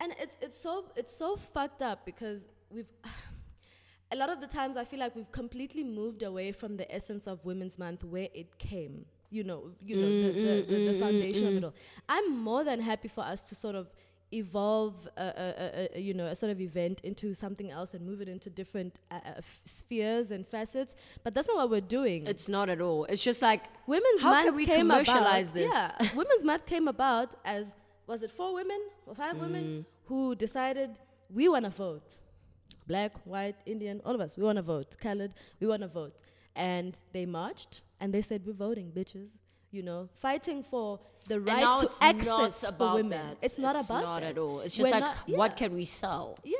and 0.01 0.15
it's 0.21 0.37
it's 0.41 0.61
so 0.61 0.87
it's 0.97 1.17
so 1.17 1.37
fucked 1.37 1.83
up 1.83 2.05
because 2.05 2.49
we've. 2.71 2.87
A 4.13 4.17
lot 4.17 4.29
of 4.29 4.41
the 4.41 4.47
times, 4.47 4.77
I 4.77 4.85
feel 4.85 5.01
like 5.01 5.17
we've 5.17 5.33
completely 5.33 5.83
moved 5.83 6.23
away 6.23 6.53
from 6.53 6.77
the 6.77 6.95
essence 6.95 7.27
of 7.27 7.45
Women's 7.47 7.79
Month, 7.79 8.05
where 8.05 8.29
it 8.33 8.59
came. 8.59 9.07
You 9.31 9.43
know, 9.43 9.71
you 9.81 9.97
know 9.97 10.09
the, 10.09 10.29
the, 10.29 10.41
the, 10.41 10.63
the 10.67 10.93
mm, 10.93 10.95
mm, 10.95 11.01
foundation 11.01 11.47
of 11.49 11.55
mm, 11.55 11.57
it 11.57 11.65
all. 11.65 11.75
I'm 12.09 12.37
more 12.39 12.63
than 12.63 12.81
happy 12.81 13.09
for 13.09 13.25
us 13.25 13.43
to 13.49 13.57
sort 13.57 13.75
of 13.75 13.89
evolve, 14.33 15.09
a, 15.17 15.23
a, 15.23 15.89
a, 15.97 16.01
you 16.01 16.15
know, 16.15 16.27
a 16.27 16.35
sort 16.35 16.51
of 16.51 16.61
event 16.61 17.01
into 17.05 17.35
something 17.35 17.71
else 17.71 17.95
and 17.95 18.05
move 18.05 18.21
it 18.21 18.29
into 18.29 18.51
different 18.51 18.99
uh, 19.11 19.15
uh, 19.27 19.41
spheres 19.65 20.31
and 20.31 20.47
facets. 20.47 20.95
But 21.23 21.35
that's 21.35 21.49
not 21.49 21.57
what 21.57 21.71
we're 21.71 21.81
doing. 21.81 22.27
It's 22.27 22.49
not 22.49 22.69
at 22.69 22.81
all. 22.81 23.05
It's 23.05 23.23
just 23.23 23.43
like 23.43 23.63
Women's 23.87 24.23
How 24.23 24.31
Month 24.31 24.47
can 24.47 24.55
we 24.57 24.67
came 24.67 24.89
commercialize 24.89 25.51
about, 25.53 25.55
this? 25.55 25.73
Yeah, 25.73 26.09
Women's 26.17 26.45
Month 26.45 26.67
came 26.67 26.89
about 26.89 27.35
as 27.45 27.75
was 28.07 28.23
it 28.23 28.31
four 28.33 28.53
women 28.55 28.81
or 29.07 29.15
five 29.15 29.37
Mm. 29.37 29.41
women 29.41 29.87
who 30.07 30.35
decided 30.35 31.01
we 31.33 31.49
want 31.49 31.65
to 31.65 31.71
vote, 31.71 32.21
black, 32.87 33.13
white, 33.25 33.57
Indian, 33.67 34.01
all 34.05 34.15
of 34.15 34.21
us. 34.21 34.37
We 34.37 34.45
want 34.45 34.57
to 34.57 34.63
vote. 34.63 34.97
Colored, 35.01 35.35
we 35.61 35.67
want 35.67 35.83
to 35.83 35.89
vote, 35.89 36.17
and 36.55 36.97
they 37.13 37.25
marched 37.25 37.81
and 38.01 38.13
they 38.13 38.21
said 38.21 38.43
we're 38.45 38.53
voting, 38.53 38.93
bitches. 38.95 39.39
You 39.75 39.83
know, 39.83 40.09
fighting 40.21 40.63
for 40.63 41.01
the 41.27 41.41
right 41.41 41.81
to 41.81 41.89
access 42.01 42.71
for 42.79 42.95
women. 42.95 43.11
that. 43.11 43.37
It's 43.43 43.59
not 43.59 43.75
It's 43.75 43.91
about 43.91 44.03
not 44.03 44.21
that. 44.21 44.31
at 44.31 44.39
all. 44.39 44.61
It's 44.61 44.77
just 44.77 44.87
We're 44.93 45.01
like 45.01 45.27
not- 45.29 45.37
what 45.41 45.57
can 45.57 45.75
we 45.75 45.85
sell? 45.85 46.39
Yeah. 46.45 46.55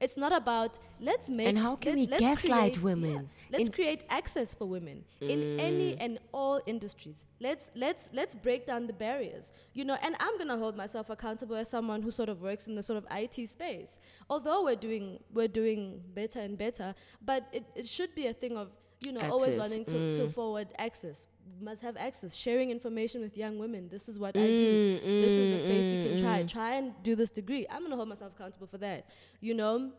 It's 0.00 0.16
not 0.16 0.32
about 0.32 0.78
let's 1.00 1.28
make 1.28 1.46
And 1.48 1.58
how 1.58 1.76
can 1.76 1.90
let- 1.92 1.98
we 1.98 2.06
let's 2.06 2.22
gaslight 2.22 2.72
create- 2.72 2.82
women? 2.82 3.12
yeah, 3.12 3.58
let's 3.58 3.66
In- 3.68 3.72
create 3.72 4.04
access 4.08 4.54
for 4.54 4.64
women 4.76 5.04
in 5.20 5.60
any 5.60 5.98
and 5.98 6.18
all 6.32 6.62
industries. 6.64 7.26
Let's 7.40 7.64
let's 7.74 8.08
let's 8.14 8.34
break 8.34 8.64
down 8.64 8.86
the 8.86 8.94
barriers. 8.94 9.52
You 9.74 9.84
know, 9.84 9.98
and 10.00 10.16
I'm 10.18 10.38
gonna 10.38 10.56
hold 10.56 10.74
myself 10.84 11.10
accountable 11.10 11.56
as 11.56 11.68
someone 11.68 12.00
who 12.00 12.10
sort 12.10 12.30
of 12.30 12.40
works 12.40 12.66
in 12.66 12.74
the 12.74 12.82
sort 12.82 12.96
of 12.96 13.06
IT 13.10 13.44
space. 13.46 13.98
Although 14.30 14.64
we're 14.64 14.76
doing 14.88 15.20
we're 15.34 15.48
doing 15.62 16.02
better 16.14 16.40
and 16.40 16.56
better, 16.56 16.94
but 17.20 17.46
it, 17.52 17.64
it 17.74 17.86
should 17.86 18.14
be 18.14 18.26
a 18.28 18.32
thing 18.32 18.56
of 18.56 18.68
you 19.02 19.12
know 19.12 19.20
always 19.20 19.48
Access, 19.58 19.60
wanting 19.64 19.84
to, 19.92 20.14
to 20.18 20.22
mm. 20.28 20.32
forward 20.32 20.68
access. 20.78 21.26
Must 21.60 21.82
have 21.82 21.96
access, 21.96 22.34
sharing 22.34 22.70
information 22.70 23.20
with 23.20 23.36
young 23.36 23.58
women. 23.58 23.88
This 23.88 24.08
is 24.08 24.18
what 24.18 24.36
I 24.36 24.50
Mm, 24.50 24.56
do 24.56 24.80
this 25.18 25.36
is 25.36 25.48
the 25.48 25.58
space 25.58 25.92
you 25.92 25.98
can 25.98 26.14
try. 26.14 26.42
Try 26.42 26.76
and 26.76 26.94
do 27.02 27.14
this 27.14 27.30
degree. 27.30 27.66
I'm 27.70 27.82
gonna 27.82 27.96
hold 27.96 28.08
myself 28.08 28.32
accountable 28.34 28.66
for 28.66 28.78
that. 28.78 29.06
You 29.40 29.54
know, 29.54 29.92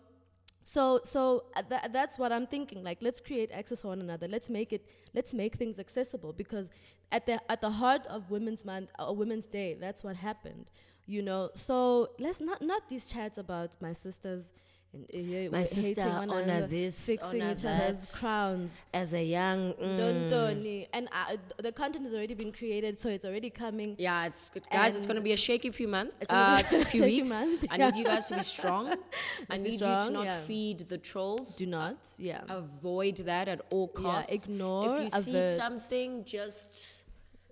so 0.63 0.99
so 1.03 1.43
uh, 1.55 1.61
tha- 1.67 1.89
that's 1.91 2.19
what 2.19 2.31
i'm 2.31 2.45
thinking 2.45 2.83
like 2.83 2.99
let's 3.01 3.19
create 3.19 3.51
access 3.51 3.81
for 3.81 3.87
one 3.89 3.99
another 3.99 4.27
let's 4.27 4.49
make 4.49 4.71
it 4.71 4.85
let's 5.13 5.33
make 5.33 5.55
things 5.55 5.79
accessible 5.79 6.33
because 6.33 6.67
at 7.11 7.25
the 7.25 7.39
at 7.51 7.61
the 7.61 7.69
heart 7.69 8.05
of 8.07 8.29
women's 8.29 8.63
month 8.63 8.89
or 8.99 9.15
women's 9.15 9.45
day 9.47 9.73
that's 9.79 10.03
what 10.03 10.15
happened 10.15 10.69
you 11.07 11.21
know 11.21 11.49
so 11.55 12.09
let's 12.19 12.39
not 12.39 12.61
not 12.61 12.87
these 12.89 13.07
chats 13.07 13.37
about 13.39 13.71
my 13.81 13.91
sisters 13.93 14.51
and 14.93 15.25
yeah, 15.25 15.47
My 15.49 15.63
sister, 15.63 16.01
honor 16.01 16.67
this, 16.67 17.05
fixing 17.05 17.41
honor 17.41 17.53
each 17.53 17.63
other's 17.63 18.15
crowns 18.19 18.83
As 18.93 19.13
a 19.13 19.23
young. 19.23 19.73
mm, 19.73 19.97
Dontoni. 20.29 20.87
and 20.93 21.07
uh, 21.13 21.37
the 21.61 21.71
content 21.71 22.03
has 22.05 22.13
already 22.13 22.33
been 22.33 22.51
created 22.51 22.99
so 22.99 23.07
it's 23.09 23.23
already 23.23 23.49
coming 23.49 23.95
Yeah, 23.97 24.25
it's 24.25 24.49
good. 24.49 24.63
guys. 24.71 24.97
It's 24.97 25.05
going 25.05 25.15
to 25.15 25.21
be 25.21 25.31
a 25.31 25.37
shaky 25.37 25.71
few 25.71 25.87
months. 25.87 26.13
It's 26.19 26.29
gonna 26.29 26.61
Uh, 26.65 26.69
be 26.69 26.75
a 26.81 26.85
few 26.95 27.03
weeks. 27.03 27.29
month, 27.29 27.65
I 27.69 27.77
need 27.77 27.95
you 27.95 28.03
guys 28.03 28.25
to 28.27 28.35
be 28.35 28.43
strong. 28.43 28.93
I 29.49 29.57
need 29.57 29.73
you 29.73 29.79
to 29.79 30.09
not 30.09 30.25
yeah. 30.25 30.41
feed 30.41 30.79
the 30.79 30.97
trolls. 30.97 31.55
do 31.57 31.65
not 31.65 31.97
yeah 32.17 32.41
Avoid 32.49 33.15
that 33.31 33.47
at 33.47 33.61
all 33.71 33.87
costs 33.87 34.31
yeah 34.31 34.37
ignore 34.43 34.97
if 34.97 35.03
you 35.03 35.21
see 35.21 35.55
something, 35.55 36.25
just 36.25 37.03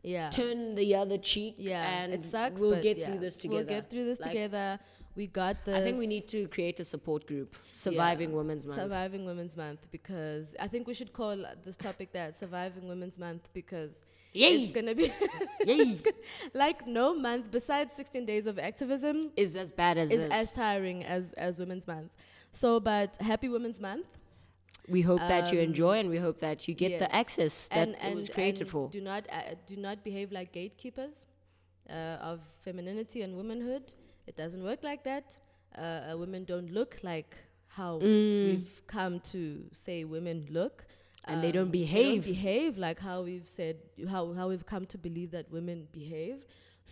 yeah 0.03 0.29
turn 0.29 0.75
the 0.75 0.95
other 0.95 1.17
cheek. 1.17 1.55
yeah 1.57 1.89
and 2.01 2.13
it 2.13 2.23
sucks 2.23 2.59
we'll 2.61 2.81
get 2.81 2.97
yeah. 2.97 3.05
through 3.05 3.19
this 3.19 3.37
together. 3.37 3.55
we'll 3.55 3.65
get 3.75 3.89
through 3.89 4.05
this 4.05 4.19
Like, 4.19 4.31
together 4.31 4.79
we 5.15 5.27
got 5.27 5.65
this 5.65 5.75
I 5.75 5.81
think 5.81 5.97
we 5.97 6.07
need 6.07 6.27
to 6.29 6.47
create 6.47 6.79
a 6.79 6.83
support 6.83 7.27
group, 7.27 7.57
Surviving 7.71 8.31
Women's 8.33 8.65
Month. 8.65 8.79
Surviving 8.79 9.25
Women's 9.25 9.57
Month 9.57 9.89
because 9.91 10.55
I 10.59 10.67
think 10.67 10.87
we 10.87 10.93
should 10.93 11.11
call 11.13 11.35
this 11.65 11.75
topic 11.75 12.11
that 12.13 12.37
Surviving 12.37 12.87
Women's 12.87 13.17
Month 13.17 13.49
because 13.53 13.91
Yay! 14.33 14.55
it's 14.55 14.71
gonna 14.71 14.93
be 14.95 15.11
Yay! 15.65 15.97
like 16.53 16.85
no 16.87 17.13
month 17.15 17.49
besides 17.51 17.91
16 17.95 18.25
days 18.25 18.45
of 18.47 18.59
activism 18.59 19.31
is 19.35 19.55
as 19.55 19.71
bad 19.71 19.97
as 19.97 20.11
is 20.11 20.21
this. 20.21 20.31
as 20.31 20.55
tiring 20.55 21.03
as 21.03 21.33
as 21.33 21.59
Women's 21.59 21.87
Month. 21.87 22.11
So, 22.53 22.79
but 22.79 23.17
happy 23.21 23.49
Women's 23.49 23.79
Month. 23.81 24.05
we 24.87 25.01
hope 25.01 25.19
that 25.33 25.51
you 25.51 25.59
Um, 25.59 25.65
enjoy 25.65 25.99
and 25.99 26.09
we 26.09 26.17
hope 26.17 26.39
that 26.39 26.67
you 26.67 26.73
get 26.73 26.97
the 26.99 27.13
access 27.15 27.67
that 27.69 27.89
it 27.89 28.15
was 28.15 28.29
created 28.29 28.61
and 28.61 28.69
for. 28.69 28.89
Do 28.89 29.01
not 29.01 29.23
uh, 29.31 29.55
do 29.65 29.75
not 29.75 30.03
behave 30.03 30.31
like 30.31 30.51
gatekeepers 30.51 31.25
uh, 31.89 32.29
of 32.31 32.39
femininity 32.65 33.21
and 33.25 33.35
womanhood. 33.35 33.85
It 34.29 34.35
doesn't 34.43 34.63
work 34.69 34.81
like 34.83 35.03
that. 35.11 35.27
Uh, 35.77 35.81
uh, 35.81 36.17
women 36.23 36.41
don't 36.53 36.69
look 36.79 36.93
like 37.11 37.31
how 37.79 37.91
Mm. 37.99 38.45
we've 38.47 38.75
come 38.97 39.19
to 39.33 39.41
say 39.85 39.97
women 40.17 40.37
look. 40.59 40.75
And 41.29 41.43
they 41.43 41.51
don't 41.57 41.71
Um, 41.71 41.81
behave. 41.83 42.23
behave 42.35 42.71
like 42.87 42.99
how 43.09 43.17
we've 43.29 43.47
said 43.57 43.75
how 44.13 44.21
how 44.39 44.45
we've 44.51 44.65
come 44.73 44.85
to 44.93 44.97
believe 45.07 45.29
that 45.37 45.45
women 45.57 45.79
behave. 46.01 46.37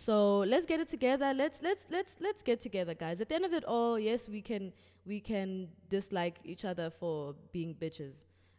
So 0.06 0.14
let's 0.52 0.66
get 0.72 0.78
it 0.84 0.88
together. 0.96 1.28
Let's 1.42 1.58
let's 1.68 1.84
let's 1.96 2.12
let's 2.26 2.42
get 2.50 2.58
together, 2.68 2.94
guys. 3.04 3.16
At 3.22 3.28
the 3.30 3.36
end 3.38 3.46
of 3.50 3.54
it 3.60 3.64
all, 3.74 3.94
yes, 4.10 4.20
we 4.36 4.40
can 4.50 4.64
we 5.10 5.18
can 5.30 5.48
dislike 5.96 6.36
each 6.52 6.64
other 6.70 6.86
for 7.00 7.34
being 7.56 7.74
bitches. 7.82 8.14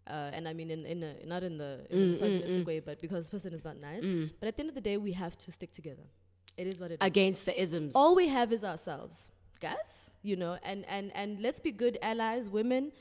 Uh, 0.07 0.35
and 0.35 0.43
I 0.51 0.53
mean, 0.59 0.69
in, 0.75 0.81
in 0.93 0.99
a, 1.03 1.11
not 1.33 1.43
in 1.49 1.55
the 1.63 1.71
in 1.91 1.97
a 1.97 2.01
Mm, 2.01 2.05
mm, 2.05 2.09
misogynistic 2.13 2.63
mm. 2.63 2.69
way, 2.71 2.79
but 2.89 2.95
because 3.05 3.21
this 3.25 3.29
person 3.35 3.53
is 3.53 3.63
not 3.69 3.77
nice. 3.91 4.03
Mm. 4.03 4.25
But 4.39 4.45
at 4.49 4.53
the 4.55 4.61
end 4.63 4.69
of 4.73 4.75
the 4.79 4.85
day, 4.89 4.97
we 4.97 5.11
have 5.23 5.35
to 5.45 5.51
stick 5.57 5.71
together. 5.71 6.07
It 6.59 6.67
is 6.67 6.79
what 6.81 6.91
it 6.91 6.95
is. 7.01 7.07
Against 7.11 7.41
the 7.45 7.55
isms. 7.65 7.95
All 7.95 8.13
we 8.21 8.27
have 8.27 8.51
is 8.57 8.63
ourselves, 8.71 9.29
guys. 9.61 10.11
You 10.29 10.35
know, 10.35 10.53
and 10.63 10.85
and 10.95 11.05
and 11.15 11.39
let's 11.45 11.61
be 11.67 11.71
good 11.71 11.97
allies, 12.01 12.49
women. 12.49 12.91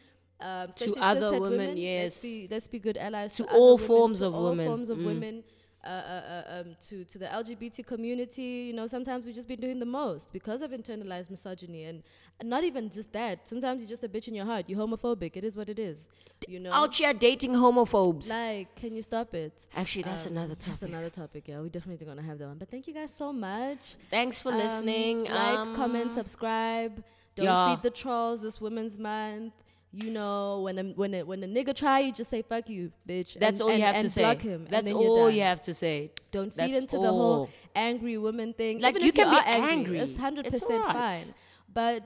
Um, 0.41 0.69
especially 0.71 1.01
other 1.01 1.31
women, 1.41 1.71
Let's 1.71 1.81
yes. 1.81 2.23
be 2.23 2.35
let's 2.49 2.69
be 2.69 2.79
good 2.79 2.97
allies 2.97 3.35
To 3.39 3.45
other 3.49 3.59
all 3.59 3.75
women, 3.77 3.87
forms 3.89 4.19
to 4.21 4.27
of 4.27 4.33
women. 4.35 4.45
all 4.45 4.51
women. 4.51 4.67
forms 4.69 4.91
of 4.91 4.99
Mm. 4.99 5.05
women. 5.07 5.45
Uh, 5.89 5.91
uh, 5.91 6.23
uh, 6.37 6.61
um, 6.61 6.77
to 6.87 6.97
to 7.13 7.17
the 7.23 7.25
LGBT 7.43 7.77
community, 7.93 8.51
you 8.69 8.75
know, 8.79 8.87
sometimes 8.87 9.25
we've 9.25 9.35
just 9.41 9.49
been 9.49 9.61
doing 9.67 9.79
the 9.85 9.87
most 10.01 10.25
because 10.39 10.61
of 10.61 10.71
internalized 10.79 11.31
misogyny, 11.31 11.85
and, 11.91 12.03
and 12.41 12.47
not 12.55 12.63
even 12.71 12.91
just 12.91 13.11
that. 13.21 13.49
Sometimes 13.53 13.77
you're 13.81 13.89
just 13.97 14.05
a 14.05 14.09
bitch 14.15 14.29
in 14.29 14.35
your 14.35 14.45
heart. 14.45 14.65
You're 14.69 14.81
homophobic. 14.85 15.33
It 15.41 15.45
is 15.45 15.57
what 15.57 15.69
it 15.75 15.79
is. 15.79 15.99
You 16.47 16.61
know, 16.61 16.73
Out 16.81 16.95
here 16.95 17.15
dating 17.15 17.53
homophobes. 17.65 18.29
like, 18.29 18.69
can 18.83 18.95
you 18.95 19.03
stop 19.11 19.33
it? 19.35 19.55
Actually, 19.75 20.03
that's 20.11 20.27
Um, 20.27 20.33
another 20.33 20.55
topic. 20.57 20.67
That's 20.73 20.83
another 20.83 21.11
topic. 21.23 21.43
Yeah, 21.49 21.61
we're 21.61 21.71
definitely 21.79 22.05
gonna 22.07 22.23
have 22.31 22.39
that 22.41 22.49
one. 22.53 22.59
But 22.59 22.69
thank 22.71 22.87
you 22.87 22.93
guys 23.01 23.13
so 23.23 23.33
much. 23.33 23.83
Thanks 24.11 24.37
for 24.41 24.53
Um, 24.53 24.59
listening. 24.59 25.25
Like, 25.25 25.59
Um, 25.59 25.75
comment, 25.75 26.13
subscribe. 26.13 27.03
Don't 27.37 27.47
yeah. 27.47 27.75
feed 27.75 27.83
the 27.83 27.91
trolls 28.03 28.43
this 28.43 28.61
Women's 28.61 28.99
Month. 28.99 29.55
You 29.93 30.11
know, 30.11 30.61
when 30.61 30.79
a, 30.79 30.83
when 30.85 31.15
a, 31.15 31.23
when 31.23 31.43
a 31.43 31.47
nigga 31.47 31.75
try, 31.75 32.01
you 32.01 32.13
just 32.13 32.29
say 32.29 32.43
"fuck 32.43 32.69
you, 32.69 32.93
bitch." 33.09 33.39
That's 33.39 33.61
and, 33.61 33.63
all 33.63 33.69
you 33.69 33.75
and- 33.77 33.83
have 33.85 33.95
and 33.97 34.05
to 34.05 34.11
say. 34.11 34.21
Block 34.23 34.43
him. 34.43 34.67
That's 34.69 34.91
all 34.91 35.31
you 35.31 35.41
have 35.43 35.63
to 35.63 35.73
say. 35.73 36.11
Don't 36.31 36.51
feed 36.51 36.59
That's 36.59 36.77
into 36.77 36.99
the 36.99 37.11
whole 37.11 37.49
angry 37.75 38.19
woman 38.19 38.53
thing. 38.53 38.81
Like, 38.81 38.97
Even 38.97 39.03
you 39.03 39.09
if 39.09 39.15
can 39.15 39.33
you 39.33 39.33
be 39.33 39.39
are 39.39 39.49
angry, 39.49 39.73
angry. 39.73 39.99
It's 40.01 40.17
hundred 40.17 40.45
percent 40.45 40.83
alright. 40.83 40.95
fine. 40.95 41.35
But 41.73 42.03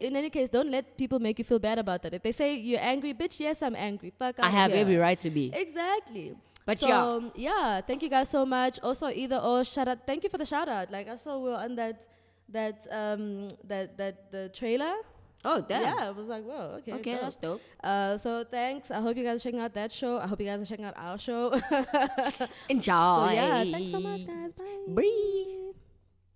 in 0.00 0.14
any 0.14 0.28
case, 0.28 0.50
don't 0.50 0.70
let 0.70 0.96
people 0.98 1.18
make 1.20 1.38
you 1.38 1.44
feel 1.44 1.58
bad 1.58 1.78
about 1.78 2.02
that. 2.02 2.12
If 2.14 2.22
they 2.22 2.32
say 2.32 2.54
you're 2.54 2.80
angry, 2.80 3.14
bitch, 3.14 3.40
yes, 3.40 3.62
I'm 3.62 3.76
angry. 3.76 4.12
Fuck. 4.18 4.38
I 4.38 4.42
outta 4.42 4.50
have 4.52 4.70
here. 4.72 4.80
every 4.80 4.96
right 4.96 5.18
to 5.20 5.30
be. 5.30 5.52
Exactly. 5.54 6.36
But 6.66 6.80
so, 6.80 6.88
yeah. 6.88 7.02
um, 7.02 7.32
yeah, 7.34 7.80
thank 7.80 8.02
you 8.02 8.08
guys 8.08 8.28
so 8.28 8.46
much. 8.46 8.78
Also, 8.82 9.08
either 9.08 9.36
or 9.38 9.64
shout 9.64 9.88
out. 9.88 10.06
Thank 10.06 10.22
you 10.22 10.30
for 10.30 10.38
the 10.38 10.46
shout 10.46 10.68
out. 10.68 10.92
Like 10.92 11.08
I 11.08 11.16
saw 11.16 11.38
we 11.38 11.48
were 11.50 11.56
on 11.56 11.74
that 11.76 12.04
that 12.50 12.86
um 12.90 13.48
that 13.64 13.96
that 13.96 14.30
the 14.30 14.50
trailer. 14.50 14.94
Oh, 15.44 15.60
damn. 15.60 15.82
Yeah, 15.82 16.08
I 16.08 16.10
was 16.10 16.28
like, 16.28 16.44
whoa, 16.44 16.76
okay. 16.78 16.92
Okay, 16.94 17.12
dope. 17.12 17.20
that's 17.20 17.36
dope. 17.36 17.62
Uh, 17.82 18.16
so 18.16 18.44
thanks. 18.44 18.90
I 18.90 19.00
hope 19.00 19.16
you 19.16 19.24
guys 19.24 19.40
are 19.40 19.44
checking 19.44 19.60
out 19.60 19.74
that 19.74 19.90
show. 19.90 20.18
I 20.18 20.26
hope 20.26 20.40
you 20.40 20.46
guys 20.46 20.62
are 20.62 20.66
checking 20.66 20.84
out 20.84 20.94
our 20.96 21.18
show. 21.18 21.52
Enjoy. 22.68 22.92
so 22.92 23.30
yeah, 23.30 23.64
thanks 23.64 23.90
so 23.90 24.00
much, 24.00 24.26
guys. 24.26 24.52
Bye. 24.52 24.64
Bye. 24.88 25.71